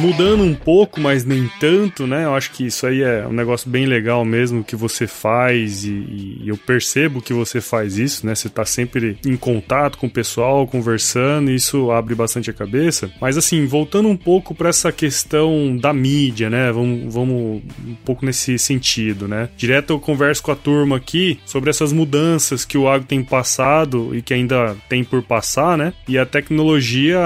Mudando 0.00 0.44
um 0.44 0.54
pouco, 0.54 1.00
mas 1.00 1.24
nem 1.24 1.50
tanto, 1.58 2.06
né? 2.06 2.24
Eu 2.24 2.34
acho 2.34 2.52
que 2.52 2.66
isso 2.66 2.86
aí 2.86 3.02
é 3.02 3.26
um 3.26 3.32
negócio 3.32 3.68
bem 3.68 3.86
legal 3.86 4.24
mesmo 4.24 4.62
que 4.62 4.76
você 4.76 5.06
faz 5.06 5.84
e, 5.84 6.38
e 6.42 6.48
eu 6.48 6.56
percebo 6.56 7.20
que 7.20 7.32
você 7.32 7.60
faz 7.60 7.98
isso, 7.98 8.24
né? 8.24 8.34
Você 8.34 8.48
tá 8.48 8.64
sempre 8.64 9.18
em 9.26 9.36
contato 9.36 9.98
com 9.98 10.06
o 10.06 10.10
pessoal, 10.10 10.66
conversando, 10.66 11.50
e 11.50 11.56
isso 11.56 11.90
abre 11.90 12.14
bastante 12.14 12.50
a 12.50 12.54
cabeça. 12.54 13.10
Mas 13.20 13.36
assim, 13.36 13.66
voltando 13.66 14.08
um 14.08 14.16
pouco 14.16 14.54
para 14.54 14.68
essa 14.68 14.92
questão 14.92 15.76
da 15.76 15.92
mídia, 15.92 16.48
né? 16.48 16.70
Vamos, 16.70 17.12
vamos 17.12 17.62
um 17.86 17.94
pouco 18.04 18.24
nesse 18.24 18.58
sentido, 18.58 19.26
né? 19.26 19.48
Direto 19.56 19.92
eu 19.92 20.00
converso 20.00 20.42
com 20.42 20.52
a 20.52 20.56
turma 20.56 20.96
aqui 20.96 21.40
sobre 21.44 21.70
essas 21.70 21.92
mudanças 21.92 22.64
que 22.64 22.78
o 22.78 22.88
agro 22.88 23.06
tem 23.06 23.22
passado 23.24 24.14
e 24.14 24.22
que 24.22 24.32
ainda 24.32 24.76
tem 24.88 25.02
por 25.02 25.22
passar, 25.22 25.76
né? 25.76 25.92
E 26.06 26.16
a 26.18 26.26
tecnologia, 26.26 27.18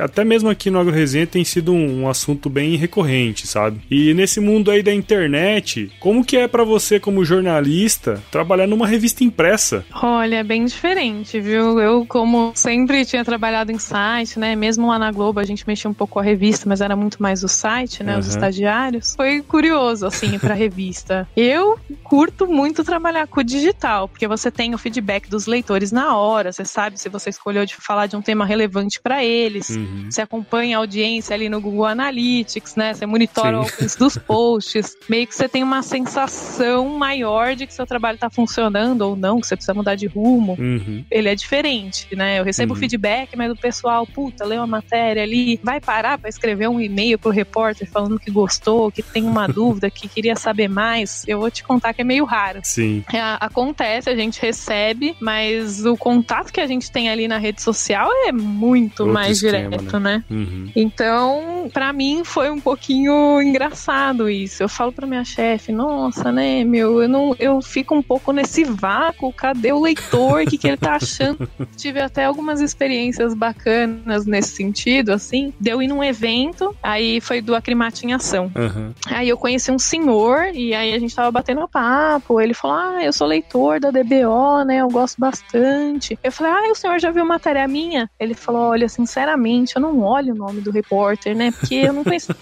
até 0.00 0.24
mesmo 0.24 0.48
aqui 0.48 0.70
no 0.70 0.78
Agro 0.78 0.92
Resenha, 0.92 1.26
tem 1.26 1.44
sido 1.44 1.72
um, 1.72 2.02
um 2.02 2.08
assunto 2.20 2.50
bem 2.50 2.76
recorrente, 2.76 3.46
sabe? 3.46 3.80
E 3.90 4.12
nesse 4.12 4.40
mundo 4.40 4.70
aí 4.70 4.82
da 4.82 4.92
internet, 4.92 5.90
como 5.98 6.22
que 6.22 6.36
é 6.36 6.46
para 6.46 6.64
você 6.64 7.00
como 7.00 7.24
jornalista 7.24 8.22
trabalhar 8.30 8.66
numa 8.66 8.86
revista 8.86 9.24
impressa? 9.24 9.84
Olha, 10.02 10.36
é 10.36 10.44
bem 10.44 10.66
diferente, 10.66 11.40
viu? 11.40 11.80
Eu 11.80 12.04
como 12.06 12.52
sempre 12.54 13.06
tinha 13.06 13.24
trabalhado 13.24 13.72
em 13.72 13.78
site, 13.78 14.38
né? 14.38 14.54
Mesmo 14.54 14.88
lá 14.88 14.98
na 14.98 15.10
Globo 15.10 15.40
a 15.40 15.44
gente 15.44 15.66
mexia 15.66 15.88
um 15.88 15.94
pouco 15.94 16.14
com 16.14 16.20
a 16.20 16.22
revista, 16.22 16.68
mas 16.68 16.82
era 16.82 16.94
muito 16.94 17.22
mais 17.22 17.42
o 17.42 17.48
site, 17.48 18.02
né? 18.02 18.14
Uhum. 18.14 18.20
Os 18.20 18.26
estagiários. 18.28 19.14
Foi 19.16 19.40
curioso 19.40 20.06
assim 20.06 20.38
para 20.38 20.52
revista. 20.54 21.26
Eu 21.34 21.78
curto 22.02 22.46
muito 22.46 22.84
trabalhar 22.84 23.26
com 23.28 23.40
o 23.40 23.44
digital, 23.44 24.08
porque 24.08 24.28
você 24.28 24.50
tem 24.50 24.74
o 24.74 24.78
feedback 24.78 25.30
dos 25.30 25.46
leitores 25.46 25.90
na 25.90 26.16
hora, 26.16 26.52
você 26.52 26.64
sabe 26.64 27.00
se 27.00 27.08
você 27.08 27.30
escolheu 27.30 27.64
de 27.64 27.74
falar 27.76 28.06
de 28.06 28.16
um 28.16 28.20
tema 28.20 28.44
relevante 28.44 29.00
para 29.00 29.24
eles, 29.24 29.70
uhum. 29.70 30.08
você 30.10 30.20
acompanha 30.20 30.76
a 30.76 30.80
audiência 30.80 31.34
ali 31.34 31.48
no 31.48 31.60
Google 31.60 31.86
Analytics 31.86 32.09
Analytics, 32.10 32.76
né? 32.76 32.92
Você 32.92 33.06
monitora 33.06 33.58
o 33.58 33.60
alcance 33.62 33.98
dos 33.98 34.18
posts. 34.18 34.96
Meio 35.08 35.26
que 35.26 35.34
você 35.34 35.48
tem 35.48 35.62
uma 35.62 35.82
sensação 35.82 36.88
maior 36.88 37.54
de 37.54 37.66
que 37.66 37.72
seu 37.72 37.86
trabalho 37.86 38.16
está 38.16 38.28
funcionando 38.28 39.02
ou 39.02 39.16
não, 39.16 39.40
que 39.40 39.46
você 39.46 39.56
precisa 39.56 39.72
mudar 39.72 39.94
de 39.94 40.06
rumo. 40.06 40.56
Uhum. 40.58 41.04
Ele 41.10 41.28
é 41.28 41.34
diferente, 41.34 42.08
né? 42.14 42.38
Eu 42.38 42.44
recebo 42.44 42.74
uhum. 42.74 42.80
feedback, 42.80 43.36
mas 43.36 43.50
o 43.50 43.56
pessoal, 43.56 44.06
puta, 44.06 44.44
leu 44.44 44.62
a 44.62 44.66
matéria 44.66 45.22
ali, 45.22 45.58
vai 45.62 45.80
parar 45.80 46.18
para 46.18 46.28
escrever 46.28 46.68
um 46.68 46.80
e-mail 46.80 47.18
pro 47.18 47.30
repórter 47.30 47.88
falando 47.88 48.18
que 48.18 48.30
gostou, 48.30 48.90
que 48.90 49.02
tem 49.02 49.24
uma 49.24 49.46
dúvida, 49.48 49.90
que 49.90 50.08
queria 50.08 50.36
saber 50.36 50.68
mais. 50.68 51.24
Eu 51.26 51.38
vou 51.38 51.50
te 51.50 51.62
contar 51.62 51.94
que 51.94 52.02
é 52.02 52.04
meio 52.04 52.24
raro. 52.24 52.60
Sim. 52.64 53.04
É, 53.12 53.20
acontece, 53.40 54.10
a 54.10 54.16
gente 54.16 54.40
recebe, 54.40 55.16
mas 55.20 55.84
o 55.86 55.96
contato 55.96 56.52
que 56.52 56.60
a 56.60 56.66
gente 56.66 56.90
tem 56.90 57.08
ali 57.08 57.28
na 57.28 57.38
rede 57.38 57.62
social 57.62 58.10
é 58.26 58.32
muito 58.32 59.00
Outro 59.00 59.14
mais 59.14 59.42
esquema, 59.42 59.76
direto, 59.76 60.00
né? 60.00 60.10
né? 60.10 60.24
Uhum. 60.30 60.70
Então, 60.74 61.70
para 61.72 61.92
mim 61.92 61.99
foi 62.24 62.50
um 62.50 62.60
pouquinho 62.60 63.40
engraçado 63.42 64.28
isso. 64.28 64.62
Eu 64.62 64.68
falo 64.68 64.92
pra 64.92 65.06
minha 65.06 65.24
chefe, 65.24 65.72
nossa, 65.72 66.32
né, 66.32 66.64
meu, 66.64 67.02
eu 67.02 67.08
não 67.08 67.36
eu 67.38 67.60
fico 67.60 67.94
um 67.94 68.02
pouco 68.02 68.32
nesse 68.32 68.64
vácuo, 68.64 69.32
cadê 69.32 69.72
o 69.72 69.80
leitor? 69.80 70.42
O 70.42 70.46
que, 70.46 70.58
que 70.58 70.68
ele 70.68 70.76
tá 70.76 70.94
achando? 70.94 71.48
Tive 71.76 72.00
até 72.00 72.24
algumas 72.24 72.60
experiências 72.60 73.34
bacanas 73.34 74.26
nesse 74.26 74.56
sentido, 74.56 75.10
assim. 75.12 75.52
Deu 75.60 75.82
ir 75.82 75.88
num 75.88 76.02
evento, 76.02 76.74
aí 76.82 77.20
foi 77.20 77.40
do 77.40 77.54
Acrimatização. 77.54 78.50
Uhum. 78.54 78.92
Aí 79.06 79.28
eu 79.28 79.36
conheci 79.36 79.70
um 79.70 79.78
senhor 79.78 80.54
e 80.54 80.74
aí 80.74 80.94
a 80.94 80.98
gente 80.98 81.14
tava 81.14 81.30
batendo 81.30 81.68
papo. 81.68 82.40
Ele 82.40 82.54
falou: 82.54 82.76
Ah, 82.76 83.04
eu 83.04 83.12
sou 83.12 83.26
leitor 83.26 83.80
da 83.80 83.90
DBO, 83.90 84.64
né? 84.64 84.78
Eu 84.78 84.88
gosto 84.88 85.18
bastante. 85.18 86.18
Eu 86.22 86.32
falei: 86.32 86.52
Ah, 86.52 86.72
o 86.72 86.74
senhor 86.74 86.98
já 86.98 87.10
viu 87.10 87.24
matéria 87.24 87.66
minha? 87.68 88.10
Ele 88.18 88.34
falou: 88.34 88.70
Olha, 88.70 88.88
sinceramente, 88.88 89.74
eu 89.76 89.82
não 89.82 90.00
olho 90.00 90.34
o 90.34 90.36
nome 90.36 90.60
do 90.60 90.70
repórter, 90.70 91.36
né? 91.36 91.50
Porque 91.50 91.89
eu 91.90 91.94
não 91.94 92.04
conhecia. 92.04 92.34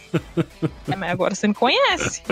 é, 0.91 0.97
mas 0.97 1.11
agora 1.11 1.35
você 1.35 1.49
me 1.49 1.55
conhece. 1.55 2.23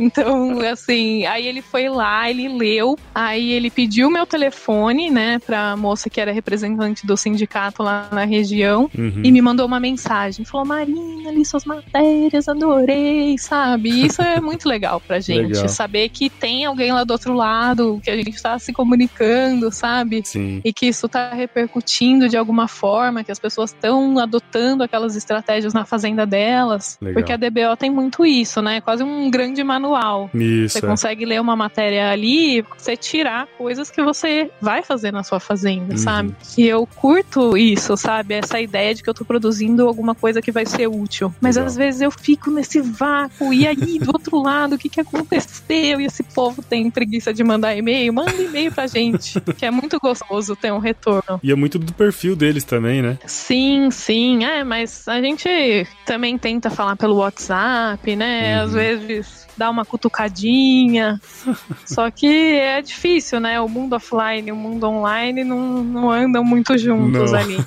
Então, 0.00 0.60
assim, 0.60 1.26
aí 1.26 1.46
ele 1.46 1.62
foi 1.62 1.88
lá, 1.88 2.28
ele 2.28 2.48
leu, 2.48 2.98
aí 3.14 3.52
ele 3.52 3.70
pediu 3.70 4.10
meu 4.10 4.26
telefone, 4.26 5.10
né, 5.10 5.38
pra 5.38 5.76
moça 5.76 6.08
que 6.08 6.20
era 6.20 6.32
representante 6.32 7.06
do 7.06 7.16
sindicato 7.16 7.82
lá 7.82 8.08
na 8.10 8.24
região 8.24 8.90
uhum. 8.96 9.22
e 9.24 9.30
me 9.30 9.42
mandou 9.42 9.66
uma 9.66 9.80
mensagem. 9.80 10.44
Falou, 10.44 10.66
Marina, 10.66 11.30
li 11.30 11.44
suas 11.44 11.64
matérias, 11.64 12.48
adorei, 12.48 13.36
sabe? 13.38 13.90
E 13.90 14.06
isso 14.06 14.22
é 14.22 14.40
muito 14.40 14.68
legal 14.68 15.00
pra 15.00 15.18
gente, 15.20 15.52
legal. 15.52 15.68
saber 15.68 16.08
que 16.08 16.30
tem 16.30 16.64
alguém 16.64 16.92
lá 16.92 17.04
do 17.04 17.12
outro 17.12 17.34
lado, 17.34 18.00
que 18.02 18.10
a 18.10 18.16
gente 18.16 18.40
tá 18.42 18.58
se 18.58 18.72
comunicando, 18.72 19.70
sabe? 19.70 20.22
Sim. 20.24 20.60
E 20.64 20.72
que 20.72 20.86
isso 20.86 21.08
tá 21.08 21.32
repercutindo 21.32 22.28
de 22.28 22.36
alguma 22.36 22.68
forma, 22.68 23.24
que 23.24 23.32
as 23.32 23.38
pessoas 23.38 23.70
estão 23.70 24.18
adotando 24.18 24.82
aquelas 24.82 25.16
estratégias 25.16 25.72
na 25.72 25.84
fazenda 25.84 26.26
delas. 26.62 26.98
Legal. 27.00 27.14
Porque 27.14 27.32
a 27.32 27.36
DBO 27.36 27.76
tem 27.76 27.90
muito 27.90 28.24
isso, 28.24 28.62
né? 28.62 28.80
Quase 28.80 29.02
um 29.02 29.30
grande 29.30 29.62
manual. 29.64 30.30
Isso. 30.32 30.78
Você 30.78 30.84
é. 30.84 30.88
consegue 30.88 31.24
ler 31.24 31.40
uma 31.40 31.56
matéria 31.56 32.10
ali, 32.10 32.64
você 32.76 32.96
tirar 32.96 33.46
coisas 33.58 33.90
que 33.90 34.02
você 34.02 34.50
vai 34.60 34.82
fazer 34.82 35.12
na 35.12 35.22
sua 35.22 35.40
fazenda, 35.40 35.92
uhum. 35.92 35.98
sabe? 35.98 36.34
E 36.56 36.66
eu 36.66 36.86
curto 36.86 37.56
isso, 37.56 37.96
sabe? 37.96 38.34
Essa 38.34 38.60
ideia 38.60 38.94
de 38.94 39.02
que 39.02 39.10
eu 39.10 39.14
tô 39.14 39.24
produzindo 39.24 39.86
alguma 39.86 40.14
coisa 40.14 40.40
que 40.40 40.52
vai 40.52 40.64
ser 40.64 40.86
útil. 40.86 41.34
Mas 41.40 41.56
Legal. 41.56 41.68
às 41.68 41.76
vezes 41.76 42.00
eu 42.00 42.10
fico 42.10 42.50
nesse 42.50 42.80
vácuo, 42.80 43.52
e 43.52 43.66
aí 43.66 43.98
do 43.98 44.10
outro 44.12 44.40
lado, 44.40 44.74
o 44.74 44.78
que 44.78 44.88
que 44.88 45.00
aconteceu? 45.00 46.00
E 46.00 46.06
esse 46.06 46.22
povo 46.22 46.62
tem 46.62 46.90
preguiça 46.90 47.32
de 47.32 47.42
mandar 47.42 47.76
e-mail? 47.76 48.12
Manda 48.12 48.32
e-mail 48.40 48.72
pra 48.72 48.86
gente, 48.86 49.40
que 49.56 49.66
é 49.66 49.70
muito 49.70 49.98
gostoso 49.98 50.54
ter 50.54 50.72
um 50.72 50.78
retorno. 50.78 51.40
E 51.42 51.50
é 51.50 51.54
muito 51.54 51.78
do 51.78 51.92
perfil 51.92 52.36
deles 52.36 52.64
também, 52.64 53.02
né? 53.02 53.18
Sim, 53.26 53.90
sim. 53.90 54.44
É, 54.44 54.64
mas 54.64 55.06
a 55.08 55.20
gente 55.20 55.48
também 56.04 56.38
tenta 56.52 56.68
falar 56.68 56.96
pelo 56.96 57.16
WhatsApp, 57.16 58.14
né? 58.14 58.58
Uhum. 58.58 58.64
Às 58.64 58.72
vezes 58.74 59.48
dar 59.56 59.70
uma 59.70 59.84
cutucadinha. 59.84 61.20
Só 61.84 62.10
que 62.10 62.26
é 62.26 62.80
difícil, 62.82 63.40
né? 63.40 63.60
O 63.60 63.68
mundo 63.68 63.94
offline 63.94 64.48
e 64.48 64.52
o 64.52 64.56
mundo 64.56 64.84
online 64.86 65.44
não, 65.44 65.82
não 65.82 66.10
andam 66.10 66.44
muito 66.44 66.76
juntos 66.78 67.32
não. 67.32 67.38
ali. 67.38 67.58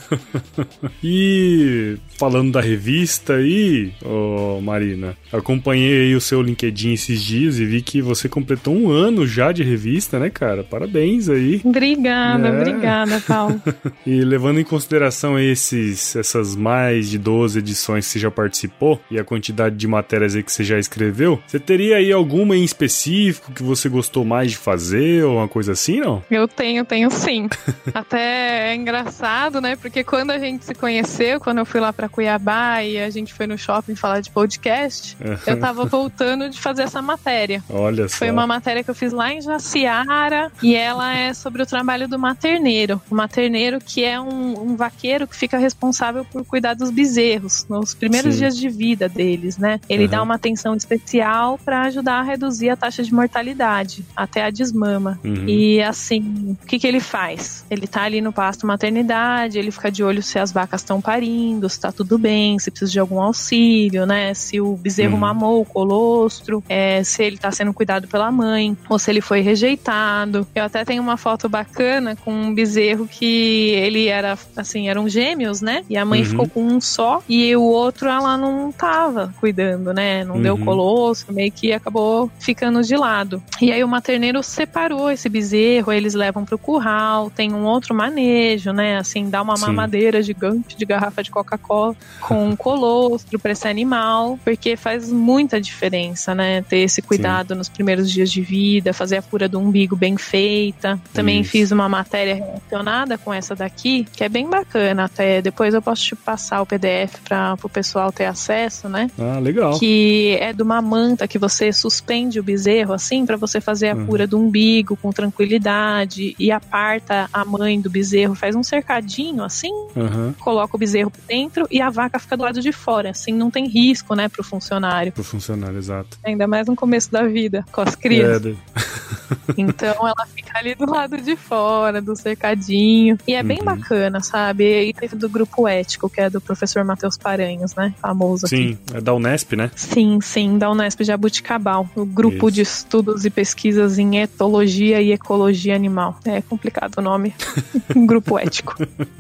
e 1.04 1.98
falando 2.18 2.52
da 2.52 2.62
revista 2.62 3.36
aí, 3.36 3.94
oh, 4.04 4.60
Marina, 4.62 5.16
acompanhei 5.32 6.04
aí 6.04 6.16
o 6.16 6.22
seu 6.22 6.42
LinkedIn 6.42 6.94
esses 6.94 7.22
dias 7.22 7.60
e 7.60 7.66
vi 7.66 7.82
que 7.82 8.02
você 8.02 8.28
completou 8.28 8.76
um 8.76 8.90
ano 8.90 9.28
já 9.28 9.52
de 9.52 9.64
revista, 9.64 10.20
né, 10.20 10.30
cara? 10.30 10.64
Parabéns 10.64 11.30
aí. 11.30 11.62
Obrigada, 11.64 12.48
é. 12.48 12.52
obrigada, 12.52 13.22
Paulo. 13.22 13.62
e 14.06 14.22
levando 14.22 14.60
em 14.60 14.64
consideração 14.64 15.40
esses, 15.40 16.16
essas 16.16 16.56
mais 16.56 17.10
de 17.10 17.18
12 17.18 17.60
edições 17.60 18.06
que 18.06 18.14
você 18.14 18.20
já 18.20 18.32
participou 18.32 19.00
e 19.10 19.20
a 19.20 19.24
quantidade 19.24 19.76
de 19.76 19.88
matérias 19.88 20.36
aí 20.36 20.44
que 20.44 20.52
você 20.52 20.64
já 20.64 20.80
escreveu, 20.80 21.40
você 21.46 21.60
teria 21.76 21.98
aí 21.98 22.12
alguma 22.14 22.56
em 22.56 22.64
específico 22.64 23.52
que 23.52 23.62
você 23.62 23.90
gostou 23.90 24.24
mais 24.24 24.52
de 24.52 24.58
fazer 24.58 25.26
ou 25.26 25.38
uma 25.38 25.48
coisa 25.48 25.74
assim, 25.74 26.00
não? 26.00 26.24
Eu 26.32 26.48
tenho, 26.48 26.86
tenho 26.86 27.12
sim. 27.12 27.50
Até 27.94 28.72
é 28.72 28.76
engraçado, 28.76 29.60
né? 29.60 29.76
Porque 29.76 30.02
quando 30.02 30.32
a 30.32 30.40
gente 30.40 30.64
se 30.64 30.74
conheceu, 30.74 31.38
quando 31.38 31.58
eu 31.58 31.66
fui 31.66 31.82
lá 31.82 31.92
pra 31.92 32.06
para 32.06 32.10
Cuiabá 32.10 32.84
e 32.84 33.00
a 33.00 33.10
gente 33.10 33.34
foi 33.34 33.48
no 33.48 33.58
shopping 33.58 33.96
falar 33.96 34.22
de 34.22 34.30
podcast, 34.30 35.18
eu 35.46 35.60
tava 35.60 35.86
voltando 35.86 36.50
de 36.50 36.60
fazer 36.60 36.84
essa 36.84 37.02
matéria. 37.02 37.64
Olha 37.70 38.08
só. 38.08 38.18
Foi 38.18 38.32
uma 38.32 38.46
matéria 38.46 38.84
que 38.84 38.90
eu 38.90 38.96
fiz 38.96 39.12
lá 39.12 39.34
em 39.34 39.42
Jaciara 39.42 40.52
e 40.62 40.76
ela 40.76 41.16
é 41.16 41.34
sobre 41.34 41.62
o 41.62 41.66
trabalho 41.66 42.08
do 42.08 42.18
materneiro. 42.18 43.02
O 43.10 43.16
materneiro 43.16 43.80
que 43.80 44.04
é 44.04 44.20
um, 44.20 44.72
um 44.72 44.76
vaqueiro 44.76 45.28
que 45.28 45.36
fica 45.36 45.58
responsável 45.58 46.24
por 46.26 46.46
cuidar 46.46 46.76
dos 46.76 46.92
bezerros 46.92 47.66
nos 47.70 47.94
primeiros 47.94 48.34
Sim. 48.36 48.40
dias 48.40 48.58
de 48.58 48.70
vida 48.70 49.10
deles, 49.10 49.58
né? 49.58 49.80
Ele 49.90 50.06
uhum. 50.06 50.10
dá 50.10 50.22
uma 50.22 50.36
atenção 50.36 50.76
especial 50.76 51.60
para 51.66 51.82
ajudar 51.82 52.20
a 52.20 52.22
reduzir 52.22 52.70
a 52.70 52.78
taxa 52.78 53.04
de 53.04 53.14
mortalidade 53.14 54.06
até 54.16 54.46
a 54.46 54.52
desmama. 54.52 55.20
Uhum. 55.24 55.48
E 55.48 55.82
assim, 55.82 56.56
o 56.62 56.66
que, 56.66 56.78
que 56.78 56.86
ele 56.86 57.00
faz? 57.00 57.66
Ele 57.70 57.88
tá 57.88 58.04
ali 58.04 58.22
no 58.22 58.32
pasto 58.32 58.68
maternidade, 58.68 59.58
ele 59.58 59.72
fica 59.72 59.92
de 59.92 60.04
olho 60.04 60.22
se 60.22 60.38
as 60.38 60.52
vacas 60.52 60.82
estão 60.82 61.02
parindo, 61.02 61.68
se 61.68 61.80
tá 61.80 61.92
tudo 61.92 62.18
bem, 62.18 62.60
se 62.60 62.70
precisa 62.70 62.92
de 62.92 63.00
algum 63.00 63.20
auxílio, 63.20 64.06
né? 64.06 64.34
Se 64.34 64.62
o 64.62 64.78
bezerro 64.78 65.14
uhum. 65.14 65.20
mamou 65.20 65.62
o 65.62 65.66
colostro, 65.66 66.64
é, 66.70 67.04
se 67.04 67.24
ele 67.24 67.38
tá 67.38 67.52
sendo 67.52 67.74
cuidado 67.74 68.08
pela 68.08 68.32
mãe, 68.32 68.78
ou 68.88 69.00
se 69.00 69.10
ele 69.10 69.22
foi 69.22 69.42
rejeitado. 69.42 70.48
Eu 70.54 70.64
até 70.64 70.86
tenho 70.86 71.02
uma 71.02 71.18
foto 71.18 71.50
bacana 71.50 72.16
com 72.16 72.32
um 72.32 72.54
bezerro 72.54 73.08
que 73.08 73.72
ele 73.72 74.08
era, 74.08 74.38
assim, 74.56 74.88
eram 74.88 75.10
gêmeos, 75.10 75.62
né? 75.62 75.84
E 75.90 75.98
a 75.98 76.06
mãe 76.06 76.22
uhum. 76.22 76.26
ficou 76.26 76.50
com 76.50 76.64
um 76.64 76.82
só 76.82 77.24
e 77.28 77.56
o 77.56 77.64
outro 77.64 78.08
ela 78.08 78.38
não 78.38 78.72
tava 78.72 79.34
cuidando, 79.40 79.94
né? 79.94 80.24
Não 80.24 80.36
uhum. 80.36 80.42
deu 80.42 80.58
colostro, 80.58 81.34
meio 81.34 81.52
que 81.56 81.72
acabou 81.74 82.30
ficando 82.40 82.82
de 82.84 82.96
lado. 82.96 83.42
E 83.62 83.72
aí 83.72 83.84
o 83.84 83.88
materneiro 83.88 84.44
separou 84.44 85.10
esse 85.10 85.30
bezerro, 85.30 85.92
eles 85.92 86.14
levam 86.14 86.44
pro 86.46 86.58
curral, 86.58 87.30
tem 87.30 87.54
um 87.54 87.64
outro 87.64 87.96
manejo, 87.96 88.72
né? 88.72 88.98
Assim, 88.98 89.30
dá 89.30 89.42
uma 89.42 89.56
Sim. 89.56 89.68
mamadeira 89.68 90.22
gigante 90.22 90.76
de 90.76 90.86
garrafa 90.86 91.24
de 91.24 91.32
Coca-Cola 91.32 91.96
com 92.20 92.56
colostro 92.58 93.40
para 93.40 93.52
esse 93.52 93.68
animal, 93.68 94.38
porque 94.44 94.76
faz 94.76 95.12
muita 95.12 95.60
diferença, 95.60 96.36
né? 96.36 96.62
Ter 96.64 96.80
esse 96.80 97.02
cuidado 97.02 97.54
Sim. 97.54 97.58
nos 97.58 97.70
primeiros 97.70 98.12
dias 98.12 98.32
de 98.32 98.42
vida, 98.42 98.94
fazer 98.94 99.18
a 99.18 99.22
cura 99.22 99.48
do 99.48 99.60
umbigo 99.60 99.96
bem 99.96 100.18
feita. 100.18 101.00
Também 101.14 101.42
Isso. 101.42 101.52
fiz 101.52 101.72
uma 101.72 101.88
matéria 101.88 102.36
relacionada 102.36 103.18
com 103.18 103.34
essa 103.34 103.56
daqui, 103.56 104.06
que 104.12 104.24
é 104.24 104.30
bem 104.30 104.50
bacana 104.50 105.06
até. 105.06 105.42
Depois 105.42 105.74
eu 105.74 105.82
posso 105.82 106.04
te 106.04 106.16
passar 106.16 106.62
o 106.62 106.66
PDF 106.66 107.20
para 107.24 107.56
o 107.64 107.70
pessoal 107.70 108.12
ter 108.12 108.26
acesso, 108.26 108.90
né? 108.90 109.10
Ah, 109.18 109.40
legal. 109.40 109.80
Que 109.80 110.38
é 110.40 110.52
de 110.52 110.62
uma 110.62 110.82
manta 110.82 111.28
que 111.28 111.40
você 111.48 111.72
suspende 111.72 112.40
o 112.40 112.44
bezerro 112.44 112.94
assim 112.94 113.26
para 113.26 113.38
você 113.38 113.62
fazer 113.62 113.90
a 113.90 113.96
uhum. 113.96 114.06
cura 114.08 114.26
do 114.26 114.40
umbigo 114.40 114.98
com 114.98 115.12
tranquilidade 115.12 116.36
e 116.40 116.52
aparta 116.52 117.30
a 117.32 117.46
mãe 117.46 117.80
do 117.80 117.90
bezerro, 117.90 118.34
faz 118.34 118.56
um 118.56 118.64
cercadinho 118.64 119.44
assim, 119.44 119.72
uhum. 119.96 120.34
coloca 120.40 120.76
o 120.76 120.80
bezerro 120.80 121.12
dentro 121.28 121.68
e 121.70 121.80
a 121.80 121.90
vaca 121.90 122.18
fica 122.18 122.36
do 122.36 122.44
lado 122.44 122.62
de 122.62 122.72
fora. 122.72 123.12
Assim, 123.12 123.32
não 123.32 123.52
tem 123.52 123.68
risco, 123.68 124.16
né, 124.16 124.28
pro 124.28 124.44
funcionário. 124.44 125.12
Pro 125.12 125.24
funcionário, 125.24 125.78
exato. 125.78 126.18
Ainda 126.24 126.48
mais 126.48 126.68
no 126.68 126.76
começo 126.76 127.12
da 127.12 127.24
vida, 127.24 127.64
com 127.72 127.82
as 127.82 127.96
crias. 127.96 128.44
É, 128.46 128.56
então 129.58 129.96
ela 130.02 130.26
fica 130.34 130.45
ali 130.56 130.74
do 130.74 130.90
lado 130.90 131.18
de 131.18 131.36
fora, 131.36 132.02
do 132.02 132.16
cercadinho. 132.16 133.18
E 133.28 133.34
é 133.34 133.44
bem 133.44 133.60
uhum. 133.60 133.66
bacana, 133.66 134.22
sabe? 134.22 134.90
E 134.90 134.94
teve 134.94 135.16
do 135.16 135.30
grupo 135.30 135.68
ético, 135.68 136.10
que 136.10 136.22
é 136.22 136.30
do 136.30 136.40
professor 136.40 136.84
Matheus 136.84 137.18
Paranhos, 137.18 137.76
né? 137.76 137.94
Famoso 138.02 138.48
sim, 138.48 138.56
aqui. 138.56 138.78
Sim, 138.88 138.98
é 138.98 139.02
da 139.02 139.14
Unesp, 139.14 139.54
né? 139.54 139.72
Sim, 139.76 140.20
sim, 140.22 140.58
da 140.58 140.72
Unesp 140.72 141.04
Jabuticabal. 141.04 141.90
O 141.96 142.06
grupo 142.06 142.48
Isso. 142.48 142.56
de 142.56 142.62
estudos 142.62 143.26
e 143.26 143.30
pesquisas 143.30 144.00
em 144.00 144.18
etologia 144.20 145.02
e 145.02 145.12
ecologia 145.12 145.76
animal. 145.76 146.18
É 146.26 146.42
complicado 146.42 146.98
o 146.98 147.02
nome. 147.02 147.34
grupo 148.06 148.40
ético. 148.40 148.76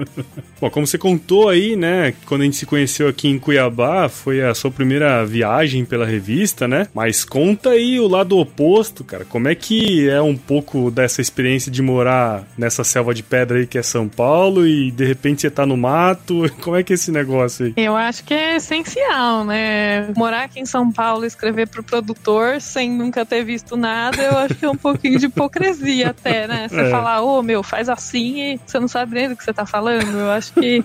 Bom, 0.59 0.69
como 0.69 0.87
você 0.87 0.97
contou 0.97 1.49
aí, 1.49 1.75
né? 1.75 2.13
Quando 2.25 2.41
a 2.41 2.45
gente 2.45 2.57
se 2.57 2.65
conheceu 2.65 3.07
aqui 3.07 3.27
em 3.27 3.37
Cuiabá, 3.37 4.07
foi 4.07 4.41
a 4.41 4.53
sua 4.53 4.71
primeira 4.71 5.25
viagem 5.25 5.83
pela 5.83 6.05
revista, 6.05 6.67
né? 6.67 6.87
Mas 6.93 7.25
conta 7.25 7.71
aí 7.71 7.99
o 7.99 8.07
lado 8.07 8.37
oposto, 8.37 9.03
cara. 9.03 9.25
Como 9.25 9.47
é 9.47 9.55
que 9.55 10.07
é 10.07 10.21
um 10.21 10.35
pouco 10.35 10.89
dessa 10.89 11.21
experiência 11.25 11.71
de 11.71 11.81
morar 11.81 12.43
nessa 12.57 12.83
selva 12.83 13.13
de 13.13 13.23
pedra 13.23 13.57
aí 13.57 13.67
que 13.67 13.77
é 13.77 13.83
São 13.83 14.07
Paulo 14.07 14.65
e 14.67 14.91
de 14.91 15.05
repente 15.05 15.41
você 15.41 15.49
tá 15.49 15.65
no 15.65 15.75
mato? 15.77 16.43
Como 16.61 16.75
é 16.75 16.83
que 16.83 16.93
é 16.93 16.95
esse 16.95 17.11
negócio 17.11 17.65
aí? 17.65 17.73
Eu 17.77 17.95
acho 17.95 18.23
que 18.23 18.33
é 18.33 18.55
essencial, 18.55 19.43
né? 19.43 20.07
Morar 20.15 20.43
aqui 20.43 20.59
em 20.59 20.65
São 20.65 20.91
Paulo 20.91 21.23
e 21.23 21.27
escrever 21.27 21.67
pro 21.67 21.83
produtor 21.83 22.61
sem 22.61 22.89
nunca 22.89 23.25
ter 23.25 23.43
visto 23.43 23.75
nada, 23.75 24.21
eu 24.21 24.37
acho 24.37 24.55
que 24.55 24.65
é 24.65 24.69
um 24.69 24.75
pouquinho 24.75 25.19
de 25.19 25.25
hipocrisia 25.25 26.09
até, 26.09 26.47
né? 26.47 26.67
Você 26.67 26.81
é. 26.81 26.89
falar, 26.89 27.21
ô 27.21 27.39
oh, 27.39 27.43
meu, 27.43 27.63
faz 27.63 27.89
assim 27.89 28.53
e 28.53 28.59
você 28.65 28.79
não 28.79 28.87
sabe 28.87 29.15
nem 29.15 29.29
do 29.29 29.35
que 29.35 29.43
você 29.43 29.53
tá 29.53 29.65
falando. 29.65 30.17
Eu 30.17 30.31
acho 30.31 30.53
que 30.53 30.83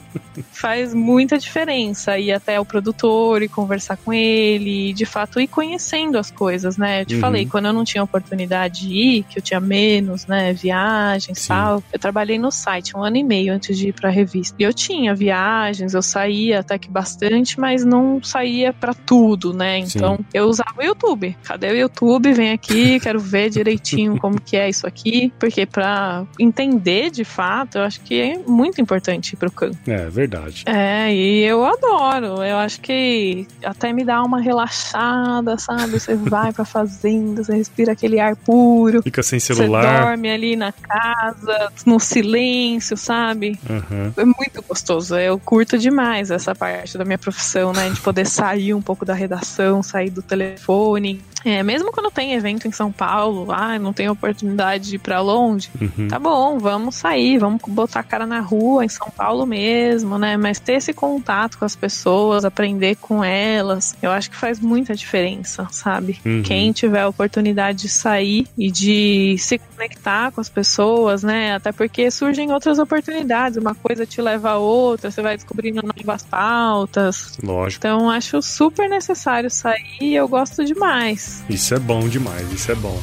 faz 0.52 0.94
muita 0.94 1.38
diferença 1.38 2.18
ir 2.18 2.32
até 2.32 2.58
o 2.58 2.64
produtor 2.64 3.42
e 3.42 3.48
conversar 3.48 3.96
com 3.96 4.12
ele, 4.12 4.90
e 4.90 4.92
de 4.92 5.04
fato 5.04 5.40
ir 5.40 5.46
conhecendo 5.46 6.18
as 6.18 6.30
coisas, 6.30 6.76
né? 6.76 7.02
Eu 7.02 7.06
te 7.06 7.14
uhum. 7.14 7.20
falei, 7.20 7.46
quando 7.46 7.66
eu 7.66 7.72
não 7.72 7.84
tinha 7.84 8.02
oportunidade 8.02 8.80
de 8.80 8.88
ir, 8.88 9.22
que 9.24 9.38
eu 9.38 9.42
tinha 9.42 9.60
menos, 9.60 10.26
né, 10.30 10.52
viagens 10.52 11.44
e 11.44 11.48
tal, 11.48 11.82
eu 11.92 11.98
trabalhei 11.98 12.38
no 12.38 12.52
site 12.52 12.96
um 12.96 13.02
ano 13.02 13.16
e 13.16 13.24
meio 13.24 13.52
antes 13.52 13.76
de 13.76 13.88
ir 13.88 13.92
pra 13.92 14.08
revista. 14.08 14.54
E 14.58 14.62
eu 14.62 14.72
tinha 14.72 15.12
viagens, 15.12 15.92
eu 15.92 16.00
saía 16.00 16.60
até 16.60 16.78
que 16.78 16.88
bastante, 16.88 17.58
mas 17.58 17.84
não 17.84 18.22
saía 18.22 18.72
para 18.72 18.94
tudo, 18.94 19.52
né? 19.52 19.78
Então 19.78 20.16
Sim. 20.16 20.24
eu 20.32 20.44
usava 20.44 20.74
o 20.78 20.84
YouTube. 20.84 21.36
Cadê 21.42 21.72
o 21.72 21.76
YouTube? 21.76 22.32
Vem 22.32 22.52
aqui, 22.52 23.00
quero 23.02 23.18
ver 23.18 23.50
direitinho 23.50 24.18
como 24.18 24.40
que 24.40 24.56
é 24.56 24.68
isso 24.68 24.86
aqui, 24.86 25.32
porque 25.38 25.66
para 25.66 26.24
entender 26.38 27.10
de 27.10 27.24
fato, 27.24 27.78
eu 27.78 27.82
acho 27.82 28.00
que 28.02 28.20
é 28.20 28.38
muito 28.46 28.80
importante 28.80 29.32
ir 29.32 29.36
pro 29.36 29.50
campo. 29.50 29.76
É, 29.86 30.08
verdade. 30.08 30.62
É, 30.66 31.12
e 31.12 31.42
eu 31.42 31.64
adoro. 31.64 32.44
Eu 32.44 32.58
acho 32.58 32.80
que 32.80 33.48
até 33.64 33.92
me 33.92 34.04
dá 34.04 34.22
uma 34.22 34.40
relaxada, 34.40 35.58
sabe? 35.58 35.98
Você 35.98 36.14
vai 36.14 36.52
pra 36.52 36.64
fazenda, 36.64 37.42
você 37.42 37.56
respira 37.56 37.92
aquele 37.92 38.20
ar 38.20 38.36
puro. 38.36 39.02
Fica 39.02 39.24
sem 39.24 39.40
celular. 39.40 40.16
Dorme 40.20 40.30
ali 40.30 40.56
na 40.56 40.70
casa, 40.72 41.72
no 41.86 41.98
silêncio, 41.98 42.96
sabe? 42.96 43.58
Uhum. 43.68 44.12
É 44.16 44.24
muito 44.24 44.62
gostoso. 44.68 45.16
Eu 45.16 45.38
curto 45.38 45.78
demais 45.78 46.30
essa 46.30 46.54
parte 46.54 46.98
da 46.98 47.04
minha 47.04 47.18
profissão, 47.18 47.72
né? 47.72 47.88
De 47.88 48.00
poder 48.00 48.26
sair 48.28 48.74
um 48.74 48.82
pouco 48.82 49.04
da 49.04 49.14
redação, 49.14 49.82
sair 49.82 50.10
do 50.10 50.20
telefone. 50.22 51.22
É, 51.42 51.62
mesmo 51.62 51.90
quando 51.90 52.10
tem 52.10 52.34
evento 52.34 52.68
em 52.68 52.70
São 52.70 52.92
Paulo, 52.92 53.50
ah, 53.50 53.78
não 53.78 53.94
tem 53.94 54.10
oportunidade 54.10 54.90
de 54.90 54.96
ir 54.96 54.98
pra 54.98 55.22
longe, 55.22 55.70
Uhum. 55.80 56.06
tá 56.06 56.18
bom, 56.18 56.58
vamos 56.58 56.96
sair, 56.96 57.38
vamos 57.38 57.62
botar 57.66 58.00
a 58.00 58.02
cara 58.02 58.26
na 58.26 58.40
rua, 58.40 58.84
em 58.84 58.90
São 58.90 59.08
Paulo 59.10 59.46
mesmo, 59.46 60.18
né? 60.18 60.36
Mas 60.36 60.60
ter 60.60 60.74
esse 60.74 60.92
contato 60.92 61.58
com 61.58 61.64
as 61.64 61.74
pessoas, 61.74 62.44
aprender 62.44 62.96
com 62.96 63.24
elas, 63.24 63.96
eu 64.02 64.10
acho 64.10 64.30
que 64.30 64.36
faz 64.36 64.60
muita 64.60 64.94
diferença, 64.94 65.66
sabe? 65.70 66.20
Uhum. 66.26 66.42
Quem 66.42 66.72
tiver 66.72 67.00
a 67.00 67.08
oportunidade 67.08 67.78
de 67.78 67.88
sair 67.88 68.46
e 68.58 68.70
de 68.70 69.36
se 69.38 69.58
conectar 69.58 69.99
com 70.32 70.40
as 70.40 70.48
pessoas, 70.48 71.22
né? 71.22 71.54
Até 71.54 71.72
porque 71.72 72.10
surgem 72.10 72.52
outras 72.52 72.78
oportunidades, 72.78 73.56
uma 73.56 73.74
coisa 73.74 74.06
te 74.06 74.20
leva 74.20 74.50
a 74.50 74.58
outra, 74.58 75.10
você 75.10 75.22
vai 75.22 75.36
descobrindo 75.36 75.82
novas 75.82 76.22
pautas. 76.22 77.38
Lógico. 77.42 77.80
Então, 77.80 78.10
acho 78.10 78.40
super 78.42 78.88
necessário 78.88 79.50
sair 79.50 79.98
e 80.00 80.14
eu 80.14 80.26
gosto 80.26 80.64
demais. 80.64 81.44
Isso 81.48 81.74
é 81.74 81.78
bom 81.78 82.08
demais, 82.08 82.50
isso 82.52 82.72
é 82.72 82.74
bom. 82.74 82.98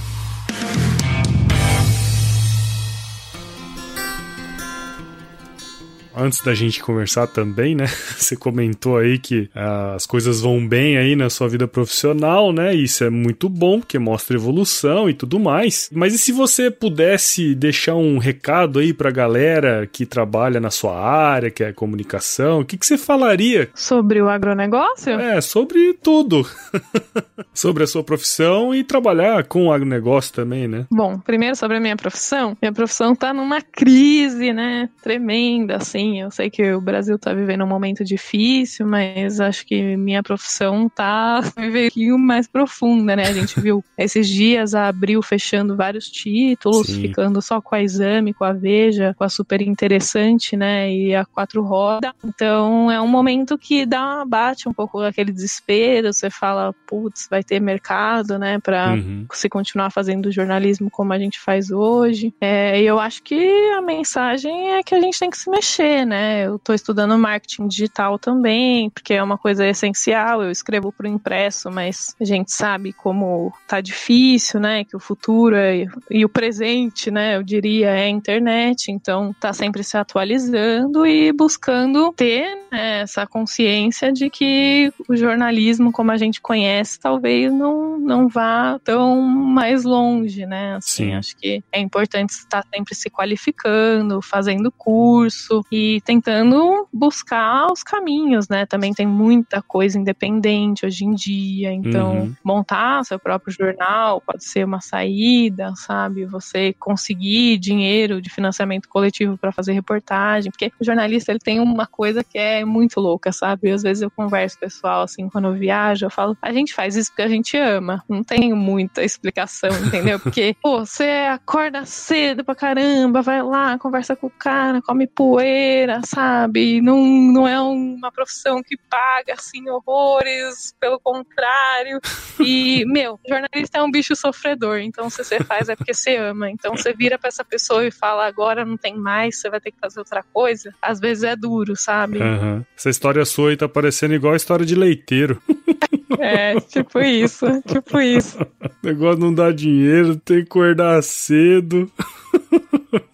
Antes 6.19 6.41
da 6.43 6.55
gente 6.55 6.81
conversar 6.81 7.27
também, 7.27 7.75
né? 7.75 7.85
Você 8.17 8.35
comentou 8.35 8.97
aí 8.97 9.19
que 9.19 9.49
ah, 9.53 9.93
as 9.95 10.07
coisas 10.07 10.41
vão 10.41 10.67
bem 10.67 10.97
aí 10.97 11.15
na 11.15 11.29
sua 11.29 11.47
vida 11.47 11.67
profissional, 11.67 12.51
né? 12.51 12.73
Isso 12.73 13.03
é 13.03 13.09
muito 13.09 13.47
bom, 13.47 13.79
porque 13.79 13.99
mostra 13.99 14.35
evolução 14.35 15.07
e 15.07 15.13
tudo 15.13 15.39
mais. 15.39 15.89
Mas 15.93 16.15
e 16.15 16.17
se 16.17 16.31
você 16.31 16.71
pudesse 16.71 17.53
deixar 17.53 17.95
um 17.95 18.17
recado 18.17 18.79
aí 18.79 18.93
pra 18.93 19.11
galera 19.11 19.85
que 19.85 20.05
trabalha 20.05 20.59
na 20.59 20.71
sua 20.71 20.99
área, 20.99 21.51
que 21.51 21.63
é 21.63 21.71
comunicação, 21.71 22.61
o 22.61 22.65
que, 22.65 22.77
que 22.77 22.85
você 22.85 22.97
falaria? 22.97 23.69
Sobre 23.75 24.19
o 24.19 24.27
agronegócio? 24.27 25.13
É, 25.19 25.39
sobre 25.39 25.93
tudo. 25.93 26.47
sobre 27.53 27.83
a 27.83 27.87
sua 27.87 28.03
profissão 28.03 28.73
e 28.73 28.83
trabalhar 28.83 29.43
com 29.43 29.67
o 29.67 29.71
agronegócio 29.71 30.33
também, 30.33 30.67
né? 30.67 30.87
Bom, 30.91 31.19
primeiro 31.19 31.55
sobre 31.55 31.77
a 31.77 31.79
minha 31.79 31.95
profissão. 31.95 32.57
Minha 32.59 32.73
profissão 32.73 33.15
tá 33.15 33.33
numa 33.33 33.61
crise, 33.61 34.51
né? 34.51 34.89
Tremenda, 35.03 35.77
assim. 35.77 36.06
Eu 36.15 36.31
sei 36.31 36.49
que 36.49 36.73
o 36.73 36.81
Brasil 36.81 37.17
tá 37.19 37.33
vivendo 37.33 37.63
um 37.63 37.67
momento 37.67 38.03
difícil, 38.03 38.85
mas 38.87 39.39
acho 39.39 39.65
que 39.65 39.95
minha 39.97 40.23
profissão 40.23 40.89
tá 40.89 41.41
um 41.57 41.71
pouquinho 41.71 42.17
mais 42.17 42.47
profunda, 42.47 43.15
né? 43.15 43.23
A 43.27 43.33
gente 43.33 43.59
viu 43.61 43.83
esses 43.97 44.27
dias 44.27 44.73
a 44.73 44.87
Abril 44.87 45.21
fechando 45.21 45.75
vários 45.75 46.05
títulos, 46.05 46.87
Sim. 46.87 47.01
ficando 47.01 47.41
só 47.41 47.59
com 47.61 47.75
a 47.75 47.81
Exame, 47.81 48.33
com 48.33 48.43
a 48.43 48.53
Veja, 48.53 49.13
com 49.17 49.23
a 49.23 49.29
Super 49.29 49.61
Interessante, 49.61 50.55
né? 50.55 50.91
E 50.91 51.15
a 51.15 51.25
Quatro 51.25 51.61
Roda. 51.63 52.13
Então 52.23 52.91
é 52.91 53.01
um 53.01 53.07
momento 53.07 53.57
que 53.57 53.85
dá, 53.85 54.23
bate 54.25 54.69
um 54.69 54.73
pouco 54.73 55.01
aquele 55.01 55.31
desespero. 55.31 56.13
Você 56.13 56.29
fala, 56.29 56.73
putz, 56.87 57.27
vai 57.29 57.43
ter 57.43 57.59
mercado, 57.59 58.37
né? 58.39 58.59
Pra 58.59 58.93
Uhum. 58.93 59.25
se 59.33 59.49
continuar 59.49 59.91
fazendo 59.91 60.31
jornalismo 60.31 60.89
como 60.89 61.11
a 61.13 61.19
gente 61.19 61.39
faz 61.39 61.71
hoje. 61.71 62.33
É, 62.39 62.81
e 62.81 62.85
eu 62.85 62.99
acho 62.99 63.21
que 63.23 63.35
a 63.77 63.81
mensagem 63.81 64.73
é 64.73 64.83
que 64.83 64.93
a 64.95 64.99
gente 65.01 65.17
tem 65.19 65.29
que 65.29 65.37
se 65.37 65.49
mexer, 65.49 65.96
né? 66.05 66.45
Eu 66.45 66.59
tô 66.59 66.73
estudando 66.73 67.17
marketing 67.17 67.67
digital 67.67 68.17
também, 68.17 68.89
porque 68.89 69.13
é 69.13 69.23
uma 69.23 69.37
coisa 69.37 69.65
essencial. 69.67 70.43
Eu 70.43 70.51
escrevo 70.51 70.91
pro 70.91 71.07
impresso, 71.07 71.69
mas 71.71 72.15
a 72.19 72.25
gente 72.25 72.51
sabe 72.51 72.93
como 72.93 73.51
tá 73.67 73.81
difícil, 73.81 74.59
né? 74.59 74.83
Que 74.83 74.95
o 74.95 74.99
futuro 74.99 75.55
é, 75.55 75.85
e 76.09 76.25
o 76.25 76.29
presente, 76.29 77.11
né? 77.11 77.37
Eu 77.37 77.43
diria 77.43 77.89
é 77.89 78.05
a 78.05 78.09
internet. 78.09 78.91
Então 78.91 79.33
tá 79.39 79.53
sempre 79.53 79.83
se 79.83 79.97
atualizando 79.97 81.05
e 81.05 81.31
buscando 81.31 82.13
ter 82.13 82.57
né, 82.71 83.01
essa 83.01 83.25
consciência 83.25 84.11
de 84.11 84.29
que 84.29 84.91
o 85.07 85.15
jornalismo 85.15 85.91
como 85.91 86.11
a 86.11 86.17
gente 86.17 86.41
conhece 86.41 86.99
talvez 86.99 87.51
não, 87.51 87.97
não 87.97 88.27
vá 88.27 88.79
tão 88.83 89.21
mais 89.21 89.83
longe, 89.83 90.45
né? 90.45 90.75
Assim, 90.75 91.05
Sim. 91.05 91.13
acho 91.13 91.35
que 91.37 91.63
é 91.71 91.79
importante 91.79 92.31
estar 92.31 92.63
sempre 92.73 92.95
se 92.95 93.09
qualificando, 93.09 94.21
fazendo 94.21 94.71
curso 94.71 95.63
e 95.71 95.86
tentando 96.03 96.87
buscar 96.93 97.67
os 97.71 97.83
caminhos, 97.83 98.47
né? 98.49 98.65
Também 98.65 98.93
tem 98.93 99.05
muita 99.05 99.61
coisa 99.67 99.97
independente 99.99 100.85
hoje 100.85 101.05
em 101.05 101.13
dia, 101.13 101.71
então 101.73 102.07
Uhum. 102.23 102.33
montar 102.45 103.03
seu 103.05 103.19
próprio 103.19 103.53
jornal 103.57 104.21
pode 104.25 104.43
ser 104.45 104.65
uma 104.65 104.79
saída, 104.81 105.71
sabe? 105.75 106.25
Você 106.27 106.73
conseguir 106.79 107.57
dinheiro 107.59 108.21
de 108.21 108.29
financiamento 108.29 108.87
coletivo 108.89 109.37
para 109.37 109.51
fazer 109.51 109.73
reportagem, 109.73 110.51
porque 110.51 110.71
o 110.79 110.83
jornalista 110.85 111.31
ele 111.31 111.39
tem 111.43 111.59
uma 111.59 111.87
coisa 111.87 112.23
que 112.27 112.37
é 112.37 112.63
muito 112.65 112.99
louca, 112.99 113.31
sabe? 113.31 113.71
Às 113.71 113.81
vezes 113.83 114.01
eu 114.03 114.11
converso 114.15 114.57
com 114.59 114.65
o 114.65 114.69
pessoal 114.69 115.01
assim 115.03 115.27
quando 115.29 115.47
eu 115.47 115.53
viajo, 115.53 116.05
eu 116.05 116.11
falo, 116.11 116.35
a 116.41 116.51
gente 116.51 116.73
faz 116.73 116.95
isso 116.95 117.09
porque 117.11 117.21
a 117.23 117.27
gente 117.27 117.55
ama. 117.57 118.01
Não 118.09 118.23
tem 118.23 118.53
muita 118.53 119.03
explicação, 119.03 119.69
entendeu? 119.83 120.19
Porque, 120.19 120.55
pô, 120.61 120.79
você 120.85 121.27
acorda 121.31 121.85
cedo 121.85 122.43
pra 122.43 122.55
caramba, 122.55 123.21
vai 123.21 123.41
lá, 123.43 123.77
conversa 123.79 124.15
com 124.15 124.27
o 124.27 124.31
cara, 124.37 124.81
come 124.81 125.07
poeira, 125.07 125.76
sabe? 126.05 126.81
Não, 126.81 126.97
não 127.03 127.47
é 127.47 127.59
uma 127.59 128.11
profissão 128.11 128.61
que 128.63 128.77
paga 128.89 129.33
assim 129.33 129.69
horrores, 129.69 130.73
pelo 130.79 130.99
contrário. 130.99 131.99
E, 132.39 132.85
meu, 132.87 133.19
jornalista 133.27 133.79
é 133.79 133.83
um 133.83 133.91
bicho 133.91 134.15
sofredor, 134.15 134.79
então 134.79 135.09
se 135.09 135.23
você 135.23 135.43
faz 135.43 135.69
é 135.69 135.75
porque 135.75 135.93
você 135.93 136.15
ama. 136.15 136.49
Então 136.49 136.75
você 136.75 136.93
vira 136.93 137.17
pra 137.17 137.27
essa 137.27 137.43
pessoa 137.43 137.85
e 137.85 137.91
fala, 137.91 138.25
agora 138.25 138.65
não 138.65 138.77
tem 138.77 138.95
mais, 138.95 139.39
você 139.39 139.49
vai 139.49 139.59
ter 139.59 139.71
que 139.71 139.79
fazer 139.79 139.99
outra 139.99 140.23
coisa. 140.33 140.73
Às 140.81 140.99
vezes 140.99 141.23
é 141.23 141.35
duro, 141.35 141.75
sabe? 141.75 142.21
Aham. 142.21 142.65
Essa 142.75 142.89
história 142.89 143.25
sua 143.25 143.49
aí 143.49 143.57
tá 143.57 143.67
parecendo 143.67 144.13
igual 144.13 144.33
a 144.33 144.37
história 144.37 144.65
de 144.65 144.75
leiteiro. 144.75 145.41
É, 146.19 146.59
tipo 146.61 146.99
isso, 146.99 147.45
tipo 147.67 147.99
isso. 147.99 148.37
O 148.83 148.87
negócio 148.87 149.19
não 149.19 149.33
dá 149.33 149.51
dinheiro, 149.51 150.15
tem 150.15 150.37
que 150.37 150.43
acordar 150.43 151.03
cedo. 151.03 151.91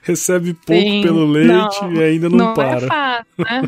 Recebe 0.06 0.54
pouco 0.54 0.82
Sim, 0.82 1.02
pelo 1.02 1.26
leite 1.26 1.82
não, 1.82 1.94
e 1.94 2.04
ainda 2.04 2.30
não, 2.30 2.38
Não 2.38 2.52
é 2.52 2.56
para. 2.56 2.88
fácil, 2.88 3.26
né? 3.40 3.62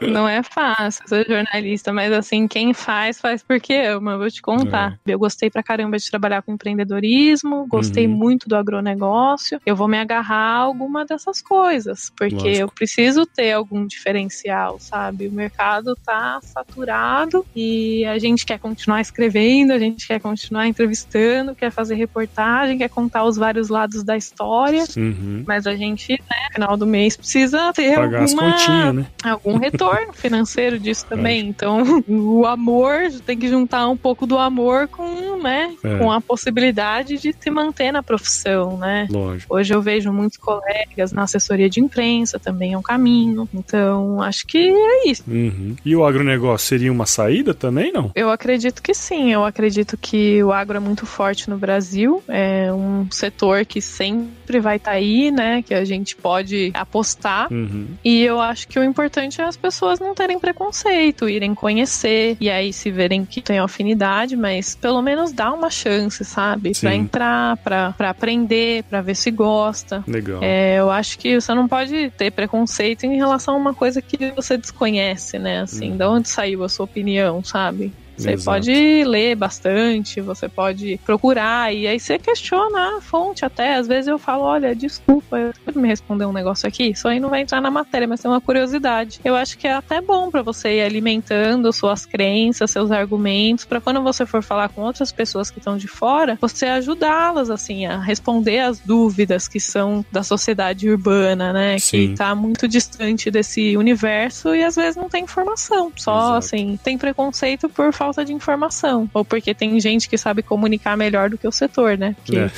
Não 0.00 0.28
é 0.28 0.42
fácil 0.42 1.02
ser 1.06 1.26
jornalista, 1.28 1.92
mas 1.92 2.12
assim, 2.12 2.46
quem 2.48 2.72
faz, 2.72 3.20
faz 3.20 3.42
porque 3.42 3.74
ama, 3.74 4.16
vou 4.16 4.30
te 4.30 4.40
contar. 4.40 4.96
Eu 5.06 5.18
gostei 5.18 5.50
pra 5.50 5.62
caramba 5.62 5.98
de 5.98 6.08
trabalhar 6.08 6.40
com 6.42 6.52
empreendedorismo, 6.54 7.66
gostei 7.68 8.06
Uhum. 8.06 8.14
muito 8.16 8.48
do 8.48 8.56
agronegócio. 8.56 9.58
Eu 9.66 9.74
vou 9.76 9.88
me 9.88 9.98
agarrar 9.98 10.36
a 10.36 10.56
alguma 10.56 11.04
dessas 11.04 11.42
coisas, 11.42 12.10
porque 12.16 12.34
Lógico. 12.36 12.56
eu 12.62 12.68
preciso 12.74 13.26
ter 13.26 13.52
algum 13.52 13.86
diferencial, 13.86 14.76
sabe? 14.80 15.28
O 15.28 15.32
mercado 15.32 15.94
tá 16.04 16.38
saturado 16.42 17.44
e 17.54 18.04
a 18.06 18.18
gente 18.18 18.46
quer 18.46 18.58
continuar 18.58 19.00
escrevendo, 19.00 19.72
a 19.72 19.78
gente 19.78 20.06
quer 20.06 20.20
continuar 20.20 20.66
entrevistando, 20.66 21.54
quer 21.56 21.70
fazer 21.72 21.96
reportagem, 21.96 22.78
quer 22.78 22.88
contar 22.88 23.24
os 23.24 23.36
vários 23.36 23.68
lados 23.68 24.04
da 24.04 24.16
história. 24.16 24.84
Uhum. 24.96 25.39
Mas 25.46 25.66
a 25.66 25.74
gente, 25.74 26.12
né, 26.12 26.36
no 26.48 26.52
final 26.54 26.76
do 26.76 26.86
mês 26.86 27.16
precisa 27.16 27.72
ter 27.72 27.94
Pagar 27.94 28.22
alguma, 28.22 28.52
continhas, 28.52 28.94
né? 28.94 29.06
algum 29.24 29.56
retorno 29.58 30.12
financeiro 30.12 30.78
disso 30.78 31.06
também. 31.08 31.46
Então, 31.48 32.02
o 32.08 32.46
amor 32.46 33.10
tem 33.24 33.38
que 33.38 33.48
juntar 33.48 33.88
um 33.88 33.96
pouco 33.96 34.26
do 34.26 34.38
amor 34.38 34.88
com, 34.88 35.38
né, 35.42 35.74
É. 35.84 35.98
com 35.98 36.10
a 36.10 36.20
possibilidade 36.20 37.18
de 37.18 37.34
se 37.38 37.50
manter 37.50 37.92
na 37.92 38.02
profissão, 38.02 38.76
né? 38.76 39.06
Lógico. 39.10 39.54
Hoje 39.54 39.74
eu 39.74 39.80
vejo 39.82 40.12
muitos 40.12 40.38
colegas 40.38 41.12
na 41.12 41.22
assessoria 41.22 41.68
de 41.68 41.80
imprensa, 41.80 42.38
também 42.38 42.72
é 42.72 42.78
um 42.78 42.82
caminho. 42.82 43.48
Então, 43.54 44.20
acho 44.22 44.46
que 44.46 44.58
é 44.70 45.08
isso. 45.08 45.22
Uhum. 45.26 45.76
E 45.84 45.94
o 45.96 46.04
agronegócio 46.04 46.66
seria 46.68 46.92
uma 46.92 47.06
saída 47.06 47.54
também, 47.54 47.92
não? 47.92 48.10
Eu 48.14 48.30
acredito 48.30 48.82
que 48.82 48.94
sim, 48.94 49.32
eu 49.32 49.44
acredito 49.44 49.96
que 49.96 50.42
o 50.42 50.52
agro 50.52 50.76
é 50.76 50.80
muito 50.80 51.06
forte 51.06 51.48
no 51.48 51.56
Brasil, 51.58 52.22
é 52.28 52.72
um 52.72 53.06
setor 53.10 53.64
que 53.64 53.80
sempre 53.80 54.60
vai 54.60 54.76
estar 54.76 54.92
aí, 54.92 55.29
né, 55.30 55.62
que 55.62 55.74
a 55.74 55.84
gente 55.84 56.16
pode 56.16 56.70
apostar, 56.74 57.52
Uhum. 57.52 57.86
e 58.04 58.22
eu 58.22 58.40
acho 58.40 58.66
que 58.68 58.78
o 58.78 58.84
importante 58.84 59.40
é 59.40 59.44
as 59.44 59.56
pessoas 59.56 59.98
não 60.00 60.14
terem 60.14 60.38
preconceito, 60.38 61.28
irem 61.28 61.54
conhecer, 61.54 62.36
e 62.40 62.48
aí 62.50 62.72
se 62.72 62.90
verem 62.90 63.24
que 63.24 63.40
tem 63.40 63.58
afinidade, 63.58 64.36
mas 64.36 64.74
pelo 64.74 65.00
menos 65.02 65.32
dá 65.32 65.52
uma 65.52 65.70
chance, 65.70 66.24
sabe, 66.24 66.74
Sim. 66.74 66.80
Pra 66.86 66.94
entrar, 66.94 67.56
pra 67.58 67.92
pra 67.92 68.10
aprender, 68.10 68.84
pra 68.84 69.00
ver 69.02 69.14
se 69.16 69.30
gosta. 69.30 70.02
Legal. 70.06 70.40
É, 70.42 70.76
eu 70.78 70.90
acho 70.90 71.18
que 71.18 71.40
você 71.40 71.54
não 71.54 71.66
pode 71.68 72.10
ter 72.16 72.30
preconceito 72.30 73.04
em 73.04 73.16
relação 73.16 73.54
a 73.54 73.58
uma 73.58 73.74
coisa 73.74 74.00
que 74.02 74.32
você 74.34 74.56
desconhece, 74.56 75.38
né? 75.38 75.60
Assim, 75.60 75.92
Uhum. 75.92 75.96
da 75.96 76.10
onde 76.10 76.28
saiu 76.28 76.62
a 76.64 76.68
sua 76.68 76.84
opinião, 76.84 77.42
sabe? 77.44 77.92
Você 78.20 78.32
Exato. 78.32 78.56
pode 78.56 79.04
ler 79.04 79.34
bastante, 79.34 80.20
você 80.20 80.48
pode 80.48 80.98
procurar, 81.04 81.74
e 81.74 81.86
aí 81.86 81.98
você 81.98 82.18
questiona 82.18 82.98
a 82.98 83.00
fonte 83.00 83.44
até. 83.44 83.76
Às 83.76 83.86
vezes 83.86 84.08
eu 84.08 84.18
falo, 84.18 84.44
olha, 84.44 84.74
desculpa, 84.74 85.38
eu 85.38 85.52
pode 85.64 85.78
me 85.78 85.88
responder 85.88 86.26
um 86.26 86.32
negócio 86.32 86.68
aqui? 86.68 86.90
Isso 86.90 87.08
aí 87.08 87.18
não 87.18 87.30
vai 87.30 87.42
entrar 87.42 87.60
na 87.60 87.70
matéria, 87.70 88.06
mas 88.06 88.24
é 88.24 88.28
uma 88.28 88.40
curiosidade. 88.40 89.20
Eu 89.24 89.36
acho 89.36 89.56
que 89.56 89.66
é 89.66 89.72
até 89.72 90.00
bom 90.00 90.30
para 90.30 90.42
você 90.42 90.76
ir 90.76 90.82
alimentando 90.82 91.72
suas 91.72 92.04
crenças, 92.04 92.70
seus 92.70 92.90
argumentos, 92.90 93.64
para 93.64 93.80
quando 93.80 94.02
você 94.02 94.26
for 94.26 94.42
falar 94.42 94.68
com 94.68 94.82
outras 94.82 95.12
pessoas 95.12 95.50
que 95.50 95.58
estão 95.58 95.76
de 95.76 95.88
fora, 95.88 96.38
você 96.40 96.66
ajudá-las, 96.66 97.50
assim, 97.50 97.86
a 97.86 97.98
responder 97.98 98.60
as 98.60 98.80
dúvidas 98.80 99.48
que 99.48 99.60
são 99.60 100.04
da 100.10 100.22
sociedade 100.22 100.88
urbana, 100.90 101.52
né? 101.52 101.78
Sim. 101.78 102.08
Que 102.10 102.16
tá 102.16 102.34
muito 102.34 102.68
distante 102.68 103.30
desse 103.30 103.76
universo 103.76 104.54
e 104.54 104.64
às 104.64 104.76
vezes 104.76 104.96
não 104.96 105.08
tem 105.08 105.24
informação. 105.24 105.92
Só, 105.96 106.16
Exato. 106.16 106.36
assim, 106.38 106.78
tem 106.82 106.98
preconceito 106.98 107.68
por 107.68 107.92
falta 107.92 108.09
de 108.24 108.32
informação. 108.32 109.08
Ou 109.14 109.24
porque 109.24 109.54
tem 109.54 109.78
gente 109.80 110.08
que 110.08 110.18
sabe 110.18 110.42
comunicar 110.42 110.96
melhor 110.96 111.30
do 111.30 111.38
que 111.38 111.46
o 111.46 111.52
setor, 111.52 111.96
né? 111.96 112.14
Que 112.24 112.38
É. 112.38 112.50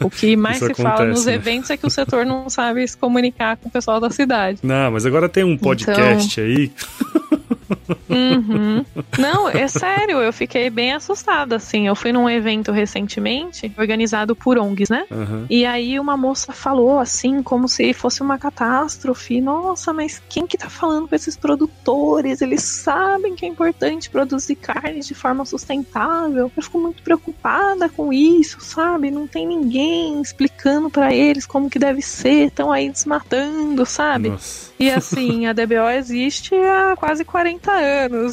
o 0.00 0.08
que 0.10 0.34
mais 0.36 0.58
se 0.58 0.74
fala 0.74 0.88
acontece, 0.90 1.10
nos 1.10 1.26
né? 1.26 1.34
eventos 1.34 1.70
é 1.70 1.76
que 1.76 1.86
o 1.86 1.90
setor 1.90 2.24
não 2.26 2.48
sabe 2.48 2.86
se 2.86 2.96
comunicar 2.96 3.56
com 3.56 3.68
o 3.68 3.70
pessoal 3.70 4.00
da 4.00 4.10
cidade. 4.10 4.58
Não, 4.62 4.90
mas 4.92 5.04
agora 5.06 5.28
tem 5.28 5.44
um 5.44 5.56
podcast 5.56 6.40
aí. 6.40 6.72
Uhum. 8.08 8.84
Não, 9.18 9.48
é 9.48 9.68
sério, 9.68 10.20
eu 10.20 10.32
fiquei 10.32 10.70
bem 10.70 10.92
assustada, 10.92 11.56
assim. 11.56 11.86
Eu 11.86 11.94
fui 11.94 12.12
num 12.12 12.28
evento 12.28 12.72
recentemente, 12.72 13.72
organizado 13.78 14.34
por 14.34 14.58
ONGs, 14.58 14.88
né? 14.88 15.04
Aham. 15.10 15.46
E 15.48 15.64
aí 15.64 15.98
uma 15.98 16.16
moça 16.16 16.52
falou 16.52 16.98
assim, 16.98 17.42
como 17.42 17.68
se 17.68 17.92
fosse 17.92 18.22
uma 18.22 18.38
catástrofe. 18.38 19.40
Nossa, 19.40 19.92
mas 19.92 20.22
quem 20.28 20.46
que 20.46 20.56
tá 20.56 20.68
falando 20.68 21.08
com 21.08 21.14
esses 21.14 21.36
produtores? 21.36 22.40
Eles 22.40 22.62
sabem 22.62 23.34
que 23.34 23.44
é 23.44 23.48
importante 23.48 24.10
produzir 24.10 24.56
carne 24.56 25.00
de 25.00 25.14
forma 25.14 25.44
sustentável. 25.44 26.50
Eu 26.56 26.62
fico 26.62 26.78
muito 26.78 27.02
preocupada 27.02 27.88
com 27.88 28.12
isso, 28.12 28.60
sabe? 28.60 29.10
Não 29.10 29.26
tem 29.26 29.46
ninguém 29.46 30.20
explicando 30.20 30.90
pra 30.90 31.12
eles 31.14 31.46
como 31.46 31.70
que 31.70 31.78
deve 31.78 32.02
ser. 32.02 32.46
Estão 32.46 32.72
aí 32.72 32.90
desmatando, 32.90 33.84
sabe? 33.86 34.30
Nossa. 34.30 34.72
E 34.78 34.90
assim, 34.90 35.46
a 35.46 35.52
DBO 35.52 35.88
existe 35.96 36.54
há 36.54 36.96
quase 36.96 37.24
40 37.24 37.70
anos 37.70 37.83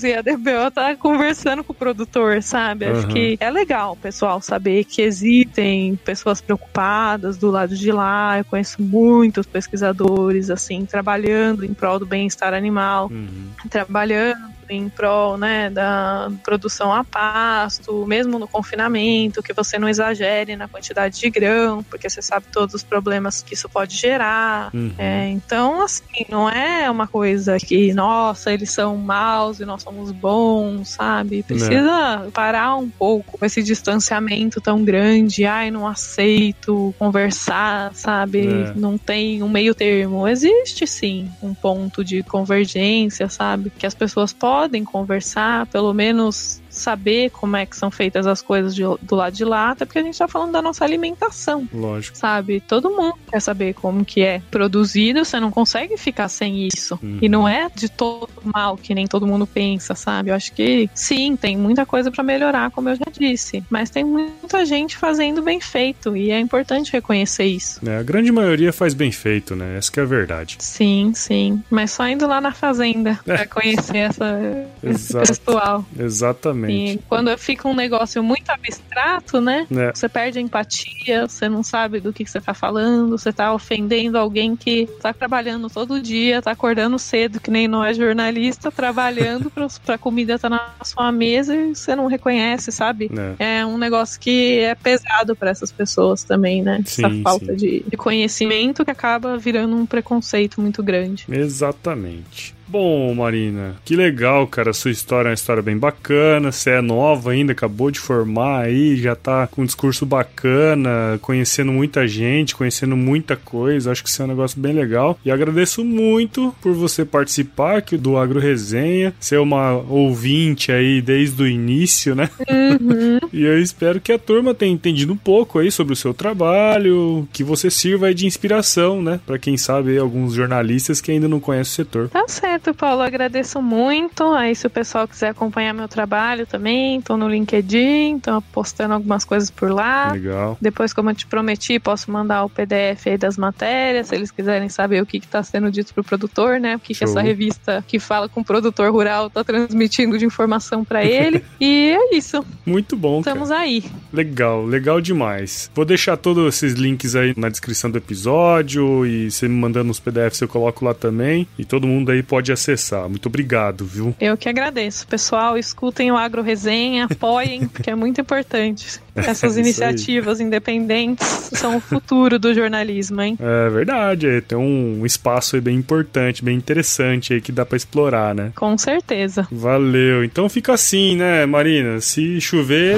e 0.04 0.14
a 0.14 0.22
DBO 0.22 0.72
tá 0.74 0.96
conversando 0.96 1.64
com 1.64 1.74
o 1.74 1.76
produtor, 1.76 2.42
sabe? 2.44 2.86
Acho 2.86 3.08
Uhum. 3.08 3.14
que 3.14 3.38
é 3.40 3.50
legal 3.50 3.94
o 3.94 3.98
pessoal 3.98 4.42
saber 4.42 4.84
que 4.86 5.02
existem 5.02 5.96
pessoas 5.98 6.42
preocupadas 6.42 7.38
do 7.38 7.50
lado 7.52 7.76
de 7.76 7.92
lá. 7.92 8.38
Eu 8.40 8.46
conheço 8.46 8.82
muitos 8.82 9.46
pesquisadores, 9.46 10.50
assim, 10.50 10.86
trabalhando 10.86 11.64
em 11.66 11.74
prol 11.74 12.00
do 12.00 12.06
bem-estar 12.06 12.54
animal, 12.54 13.10
Uhum. 13.12 13.52
trabalhando 13.70 14.51
em 14.74 14.90
prol, 14.90 15.38
né, 15.38 15.70
da 15.70 16.32
produção 16.44 16.94
a 16.94 17.04
pasto, 17.04 18.06
mesmo 18.06 18.40
no 18.40 18.48
confinamento, 18.48 19.44
que 19.44 19.54
você 19.54 19.78
não 19.78 19.90
exagere 19.90 20.56
na 20.56 20.68
quantidade 20.68 21.20
de 21.20 21.30
grão, 21.30 21.84
porque 21.84 22.10
você 22.10 22.22
sabe 22.22 22.46
todos 22.52 22.76
os 22.76 22.84
problemas 22.84 23.42
que 23.42 23.54
isso 23.54 23.68
pode 23.70 23.96
gerar. 23.96 24.70
Uhum. 24.74 24.94
É, 24.98 25.28
então, 25.30 25.82
assim, 25.82 26.26
não 26.30 26.50
é 26.50 26.90
uma 26.90 27.08
coisa 27.08 27.58
que, 27.58 27.94
nossa, 27.94 28.52
eles 28.52 28.72
são 28.72 28.98
maus 28.98 29.60
e 29.60 29.66
nós 29.66 29.84
somos 29.84 30.12
bons, 30.12 30.90
sabe? 30.90 31.44
Precisa 31.44 32.28
parar 32.34 32.76
um 32.76 32.90
pouco 32.90 33.38
com 33.38 33.46
esse 33.46 33.62
distanciamento 33.62 34.62
tão 34.62 34.84
grande. 34.84 35.46
Ai, 35.46 35.70
não 35.70 35.88
aceito 35.88 36.94
conversar, 36.98 37.94
sabe? 37.94 38.48
É. 38.48 38.74
Não 38.76 38.98
tem 38.98 39.44
um 39.44 39.50
meio 39.50 39.76
termo. 39.76 40.28
Existe 40.28 40.88
sim 40.88 41.30
um 41.42 41.54
ponto 41.54 42.04
de 42.04 42.24
convergência, 42.24 43.28
sabe? 43.30 43.72
Que 43.78 43.86
as 43.86 43.94
pessoas 43.94 44.32
podem 44.34 44.61
conversar, 44.84 45.68
pelo 45.68 45.94
menos 45.94 46.61
saber 46.72 47.30
como 47.32 47.56
é 47.58 47.66
que 47.66 47.76
são 47.76 47.92
feitas 47.92 48.26
as 48.26 48.42
coisas 48.42 48.74
de- 48.74 48.82
do 49.02 49.16
lado 49.16 49.36
de 49.36 49.44
lá, 49.46 49.72
até 49.72 49.86
porque 49.86 50.00
a 50.00 50.04
gente 50.04 50.18
tá 50.18 50.28
falando 50.28 50.52
da 50.54 50.62
nossa 50.62 50.84
alimentação 50.86 51.68
Lógico. 51.74 52.18
sabe? 52.18 52.62
Todo 52.62 52.90
mundo 52.90 53.16
quer 53.30 53.40
saber 53.42 53.74
como 53.74 54.04
que 54.06 54.22
é 54.22 54.42
produzido, 54.50 55.24
você 55.26 55.40
não 55.40 55.52
consegue 55.52 55.98
ficar 55.98 56.30
sem 56.30 56.68
isso. 56.68 56.98
Uhum. 57.04 57.20
E 57.22 57.28
não 57.30 57.48
é 57.48 57.70
de 57.74 57.90
todo 57.90 58.30
mal 58.44 58.78
que 58.78 58.96
nem 58.96 59.06
todo 59.06 59.28
mundo 59.28 59.46
pensa, 59.46 59.94
sabe? 59.96 60.30
Eu 60.32 60.36
acho 60.36 60.54
que 60.54 60.90
sim, 60.94 61.36
tem 61.36 61.58
muita 61.58 61.86
coisa 61.86 62.10
pra 62.10 62.24
melhorar, 62.24 62.72
como 62.72 62.90
eu 62.90 62.96
já 62.96 63.06
disse, 63.12 63.64
mas 63.70 63.90
tem 63.90 64.04
muita 64.04 64.66
gente 64.66 64.96
fazendo 64.98 65.42
bem 65.42 65.60
feito 65.60 66.16
e 66.16 66.32
é 66.32 66.40
importante 66.40 66.92
reconhecer 66.94 67.46
isso. 67.46 67.80
É, 67.88 67.98
a 67.98 68.04
grande 68.04 68.32
maioria 68.32 68.72
faz 68.72 68.94
bem 68.94 69.12
feito, 69.12 69.56
né? 69.56 69.78
Essa 69.78 69.92
que 69.92 70.00
é 70.00 70.04
a 70.04 70.06
verdade. 70.06 70.56
Sim, 70.60 71.12
sim, 71.14 71.62
mas 71.70 71.92
só 71.92 72.08
indo 72.08 72.26
lá 72.26 72.40
na 72.40 72.54
fazenda 72.54 73.20
pra 73.26 73.46
conhecer 73.46 73.98
essa, 73.98 74.40
esse 74.82 75.14
pessoal. 75.14 75.86
Exatamente. 76.00 76.61
E 76.70 77.00
quando 77.08 77.36
fica 77.38 77.68
um 77.68 77.74
negócio 77.74 78.22
muito 78.24 78.50
abstrato, 78.50 79.40
né? 79.42 79.68
É. 79.72 79.92
Você 79.94 80.10
perde 80.10 80.40
a 80.40 80.42
empatia, 80.42 81.28
você 81.28 81.48
não 81.48 81.64
sabe 81.64 82.00
do 82.00 82.12
que, 82.12 82.24
que 82.24 82.30
você 82.30 82.42
tá 82.42 82.54
falando, 82.54 83.18
você 83.18 83.32
tá 83.32 83.54
ofendendo 83.54 84.18
alguém 84.18 84.56
que 84.56 84.88
tá 85.02 85.14
trabalhando 85.14 85.70
todo 85.70 86.02
dia, 86.02 86.42
tá 86.42 86.52
acordando 86.52 86.98
cedo, 87.00 87.40
que 87.40 87.52
nem 87.52 87.68
não 87.68 87.84
é 87.84 87.94
jornalista, 87.94 88.72
trabalhando 88.72 89.50
pra, 89.52 89.68
pra 89.86 89.98
comida 89.98 90.38
tá 90.38 90.50
na 90.50 90.72
sua 90.84 91.12
mesa 91.12 91.56
e 91.56 91.76
você 91.76 91.96
não 91.96 92.08
reconhece, 92.08 92.72
sabe? 92.72 93.10
É. 93.40 93.60
É 93.62 93.66
um 93.66 93.78
negócio 93.78 94.20
que 94.20 94.60
é 94.60 94.76
pesado 94.76 95.36
pra 95.36 95.52
essas 95.52 95.72
pessoas 95.72 96.24
também, 96.24 96.62
né? 96.62 96.80
Essa 96.82 97.10
Sim, 97.10 97.22
falta 97.22 97.46
sim. 97.46 97.56
de, 97.56 97.84
de 97.88 97.98
conhecimento 97.98 98.84
que 98.84 98.92
acaba 98.92 99.38
virando 99.38 99.76
um 99.76 99.86
preconceito 99.86 100.62
muito 100.62 100.84
grande. 100.84 101.26
Exatamente. 101.30 102.56
Bom, 102.72 103.14
Marina, 103.14 103.76
que 103.84 103.98
legal, 103.98 104.48
cara. 104.48 104.70
A 104.70 104.74
sua 104.74 104.92
história 104.92 105.28
é 105.28 105.32
uma 105.32 105.34
história 105.34 105.62
bem 105.62 105.78
bacana. 105.78 106.54
Você 106.54 106.70
é 106.70 106.82
nova 106.82 107.32
ainda, 107.32 107.52
acabou 107.52 107.92
de 107.92 108.00
formar 108.00 108.62
aí, 108.62 108.96
já 108.96 109.14
tá 109.14 109.46
com 109.46 109.64
um 109.64 109.66
discurso 109.66 110.06
bacana, 110.06 111.20
conhecendo 111.22 111.70
muita 111.70 112.08
gente, 112.08 112.56
conhecendo 112.56 112.96
muita 112.96 113.36
coisa. 113.36 113.92
Acho 113.92 114.02
que 114.02 114.08
isso 114.08 114.22
é 114.22 114.26
um 114.26 114.30
negócio 114.30 114.58
bem 114.58 114.72
legal. 114.72 115.20
E 115.26 115.30
agradeço 115.30 115.84
muito 115.84 116.56
por 116.62 116.74
você 116.74 117.04
participar 117.04 117.76
aqui 117.76 117.98
do 117.98 118.16
Agro 118.16 118.40
Resenha, 118.40 119.14
ser 119.20 119.40
uma 119.40 119.74
ouvinte 119.74 120.72
aí 120.72 121.02
desde 121.02 121.44
o 121.44 121.48
início, 121.48 122.16
né? 122.16 122.30
Uhum. 122.50 123.20
E 123.34 123.46
eu 123.46 123.62
espero 123.62 124.02
que 124.02 124.12
a 124.12 124.20
turma 124.20 124.54
tenha 124.54 124.74
entendido 124.74 125.14
um 125.14 125.18
pouco 125.18 125.58
aí 125.58 125.72
sobre 125.72 125.94
o 125.94 125.96
seu 125.96 126.14
trabalho, 126.14 127.28
que 127.32 127.44
você 127.44 127.72
sirva 127.72 128.08
aí 128.08 128.14
de 128.14 128.26
inspiração, 128.26 129.02
né? 129.02 129.22
Pra 129.26 129.40
quem 129.40 129.56
sabe 129.56 129.92
aí, 129.92 129.98
alguns 129.98 130.34
jornalistas 130.34 131.00
que 131.00 131.12
ainda 131.12 131.30
não 131.30 131.40
conhecem 131.40 131.72
o 131.72 131.76
setor. 131.76 132.10
Tá 132.10 132.28
certo, 132.28 132.61
Paulo. 132.74 133.02
Agradeço 133.02 133.62
muito. 133.62 134.24
Aí, 134.34 134.56
se 134.56 134.68
o 134.68 134.70
pessoal 134.70 135.08
quiser 135.08 135.30
acompanhar 135.30 135.74
meu 135.74 135.88
trabalho 135.88 136.46
também, 136.46 137.02
tô 137.02 137.18
no 137.18 137.28
LinkedIn, 137.28 138.20
tô 138.20 138.42
postando 138.54 138.94
algumas 138.94 139.26
coisas 139.26 139.50
por 139.50 139.72
lá. 139.72 140.12
Legal. 140.12 140.58
Depois, 140.62 140.94
como 140.94 141.10
eu 141.10 141.16
te 141.16 141.26
prometi, 141.26 141.80
posso 141.80 142.12
mandar 142.12 142.44
o 142.44 142.50
PDF 142.50 143.08
aí 143.08 143.18
das 143.18 143.38
matérias, 143.38 144.08
se 144.08 144.16
eles 144.16 144.32
quiserem 144.32 144.70
saber 144.70 145.02
o 145.02 145.06
que 145.06 145.18
está 145.18 145.42
sendo 145.44 145.72
dito 145.72 145.94
pro 145.94 146.04
produtor, 146.04 146.60
né? 146.60 146.76
O 146.76 146.80
que, 146.80 146.94
que 146.94 147.04
essa 147.04 147.22
revista 147.22 147.84
que 147.88 148.00
fala 148.00 148.30
com 148.30 148.42
o 148.42 148.46
produtor 148.46 148.92
rural 148.92 149.30
tá 149.30 149.44
transmitindo 149.44 150.18
de 150.18 150.26
informação 150.26 150.84
para 150.84 151.04
ele. 151.04 151.44
e 151.60 151.96
é 151.98 152.16
isso. 152.16 152.46
Muito 152.66 152.96
bom, 152.96 153.22
cara. 153.22 153.36
Estamos 153.36 153.52
aí. 153.52 153.84
Legal, 154.14 154.66
legal 154.66 155.02
demais. 155.02 155.72
Vou 155.74 155.86
deixar 155.86 156.18
todos 156.18 156.56
esses 156.56 156.74
links 156.74 157.16
aí 157.16 157.34
na 157.36 157.50
descrição 157.50 157.90
do 157.90 157.98
episódio 157.98 159.06
e 159.06 159.32
você 159.32 159.48
me 159.48 159.56
mandando 159.56 159.92
os 159.92 160.00
PDFs 160.00 160.42
eu 160.42 160.48
coloco 160.48 160.84
lá 160.86 160.94
também 160.94 161.48
e 161.58 161.66
todo 161.66 161.88
mundo 161.88 162.12
aí 162.12 162.22
pode 162.22 162.51
acessar. 162.52 163.08
Muito 163.10 163.28
obrigado, 163.28 163.86
viu? 163.86 164.16
Eu 164.20 164.38
que 164.38 164.48
agradeço. 164.50 165.08
Pessoal, 165.08 165.58
escutem 165.58 166.12
o 166.12 166.18
Agro 166.18 166.42
Resenha, 166.42 167.06
apoiem, 167.06 167.68
porque 167.70 167.90
é 167.90 167.96
muito 167.96 168.20
importante. 168.22 169.00
Essas 169.16 169.52
Isso 169.52 169.60
aí. 169.60 169.66
iniciativas 169.66 170.40
independentes 170.40 171.50
são 171.54 171.78
o 171.78 171.80
futuro 171.80 172.40
do 172.40 172.54
jornalismo, 172.54 173.22
hein? 173.22 173.38
É 173.40 173.70
verdade, 173.70 174.28
é, 174.28 174.42
tem 174.42 174.58
um 174.58 175.06
espaço 175.06 175.56
aí 175.56 175.62
bem 175.62 175.76
importante, 175.76 176.44
bem 176.44 176.56
interessante 176.58 177.34
aí 177.34 177.42
que 177.42 177.52
dá 177.52 177.66
pra 177.66 177.76
explorar, 177.76 178.34
né? 178.34 178.52
Com 178.56 178.78
certeza. 178.78 179.48
Valeu. 179.52 180.24
Então 180.24 180.48
fica 180.48 180.74
assim, 180.74 181.16
né, 181.16 181.46
Marina? 181.46 182.00
Se 182.00 182.40
chover, 182.40 182.98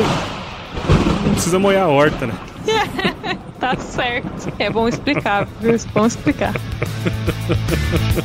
não 1.25 1.33
precisa 1.33 1.57
molhar 1.57 1.83
a 1.83 1.87
horta, 1.87 2.27
né? 2.27 2.33
Tá 3.63 3.77
certo. 3.77 4.51
É 4.59 4.69
bom 4.69 4.89
explicar, 4.89 5.47
viu? 5.61 5.71
É 5.73 5.77
bom 5.93 6.05
explicar. 6.05 6.53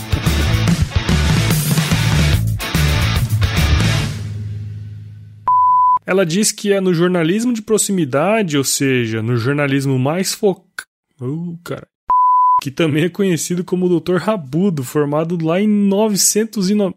Ela 6.08 6.24
diz 6.24 6.50
que 6.50 6.72
é 6.72 6.80
no 6.80 6.94
jornalismo 6.94 7.52
de 7.52 7.60
proximidade, 7.60 8.56
ou 8.56 8.64
seja, 8.64 9.20
no 9.20 9.36
jornalismo 9.36 9.98
mais 9.98 10.32
focado. 10.32 10.88
Uh, 11.20 11.58
cara. 11.62 11.86
Que 12.62 12.70
também 12.70 13.04
é 13.04 13.10
conhecido 13.10 13.62
como 13.62 14.00
Dr. 14.00 14.16
Rabudo, 14.16 14.82
formado 14.82 15.36
lá 15.44 15.60
em 15.60 15.68
909. 15.68 16.94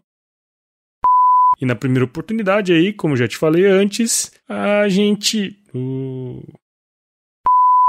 E 1.60 1.66
na 1.66 1.74
primeira 1.74 2.06
oportunidade 2.06 2.72
aí, 2.72 2.90
como 2.90 3.14
já 3.14 3.28
te 3.28 3.36
falei 3.36 3.66
antes, 3.66 4.32
a 4.48 4.88
gente. 4.88 5.58
Uh, 5.74 6.42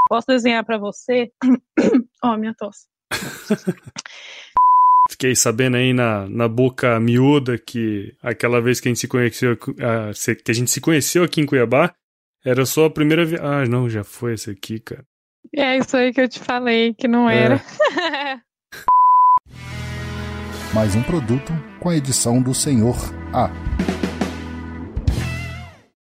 Posso 0.10 0.28
desenhar 0.28 0.66
pra 0.66 0.78
você? 0.78 1.32
Ó, 2.22 2.36
minha 2.36 2.54
tosse. 2.54 2.86
Fiquei 5.14 5.36
sabendo 5.36 5.78
aí 5.78 5.94
na, 5.94 6.28
na 6.28 6.48
boca 6.48 7.00
miúda 7.00 7.56
que 7.56 8.12
aquela 8.22 8.60
vez 8.60 8.80
que 8.80 8.88
a 8.88 8.92
gente 8.92 9.00
se 9.00 9.08
conheceu, 9.08 9.56
que 9.56 10.52
a 10.52 10.54
gente 10.56 10.72
se 10.72 10.82
conheceu 10.82 11.24
aqui 11.24 11.40
em 11.40 11.46
Cuiabá, 11.46 11.94
era 12.44 12.66
só 12.66 12.86
a 12.86 12.90
primeira 12.90 13.24
vez. 13.24 13.40
Ah, 13.40 13.64
não, 13.64 13.88
já 13.88 14.04
foi 14.04 14.34
esse 14.34 14.50
aqui, 14.50 14.80
cara. 14.80 15.06
É 15.56 15.78
isso 15.78 15.96
aí 15.96 16.12
que 16.12 16.20
eu 16.20 16.28
te 16.28 16.40
falei, 16.40 16.96
que 16.96 17.08
não 17.08 17.30
era. 17.30 17.62
É. 18.02 18.40
Mais 20.74 20.96
um 20.96 21.04
produto 21.04 21.54
com 21.80 21.90
a 21.90 21.96
edição 21.96 22.42
do 22.42 22.56
Senhor 22.56 22.98
A. 23.32 23.52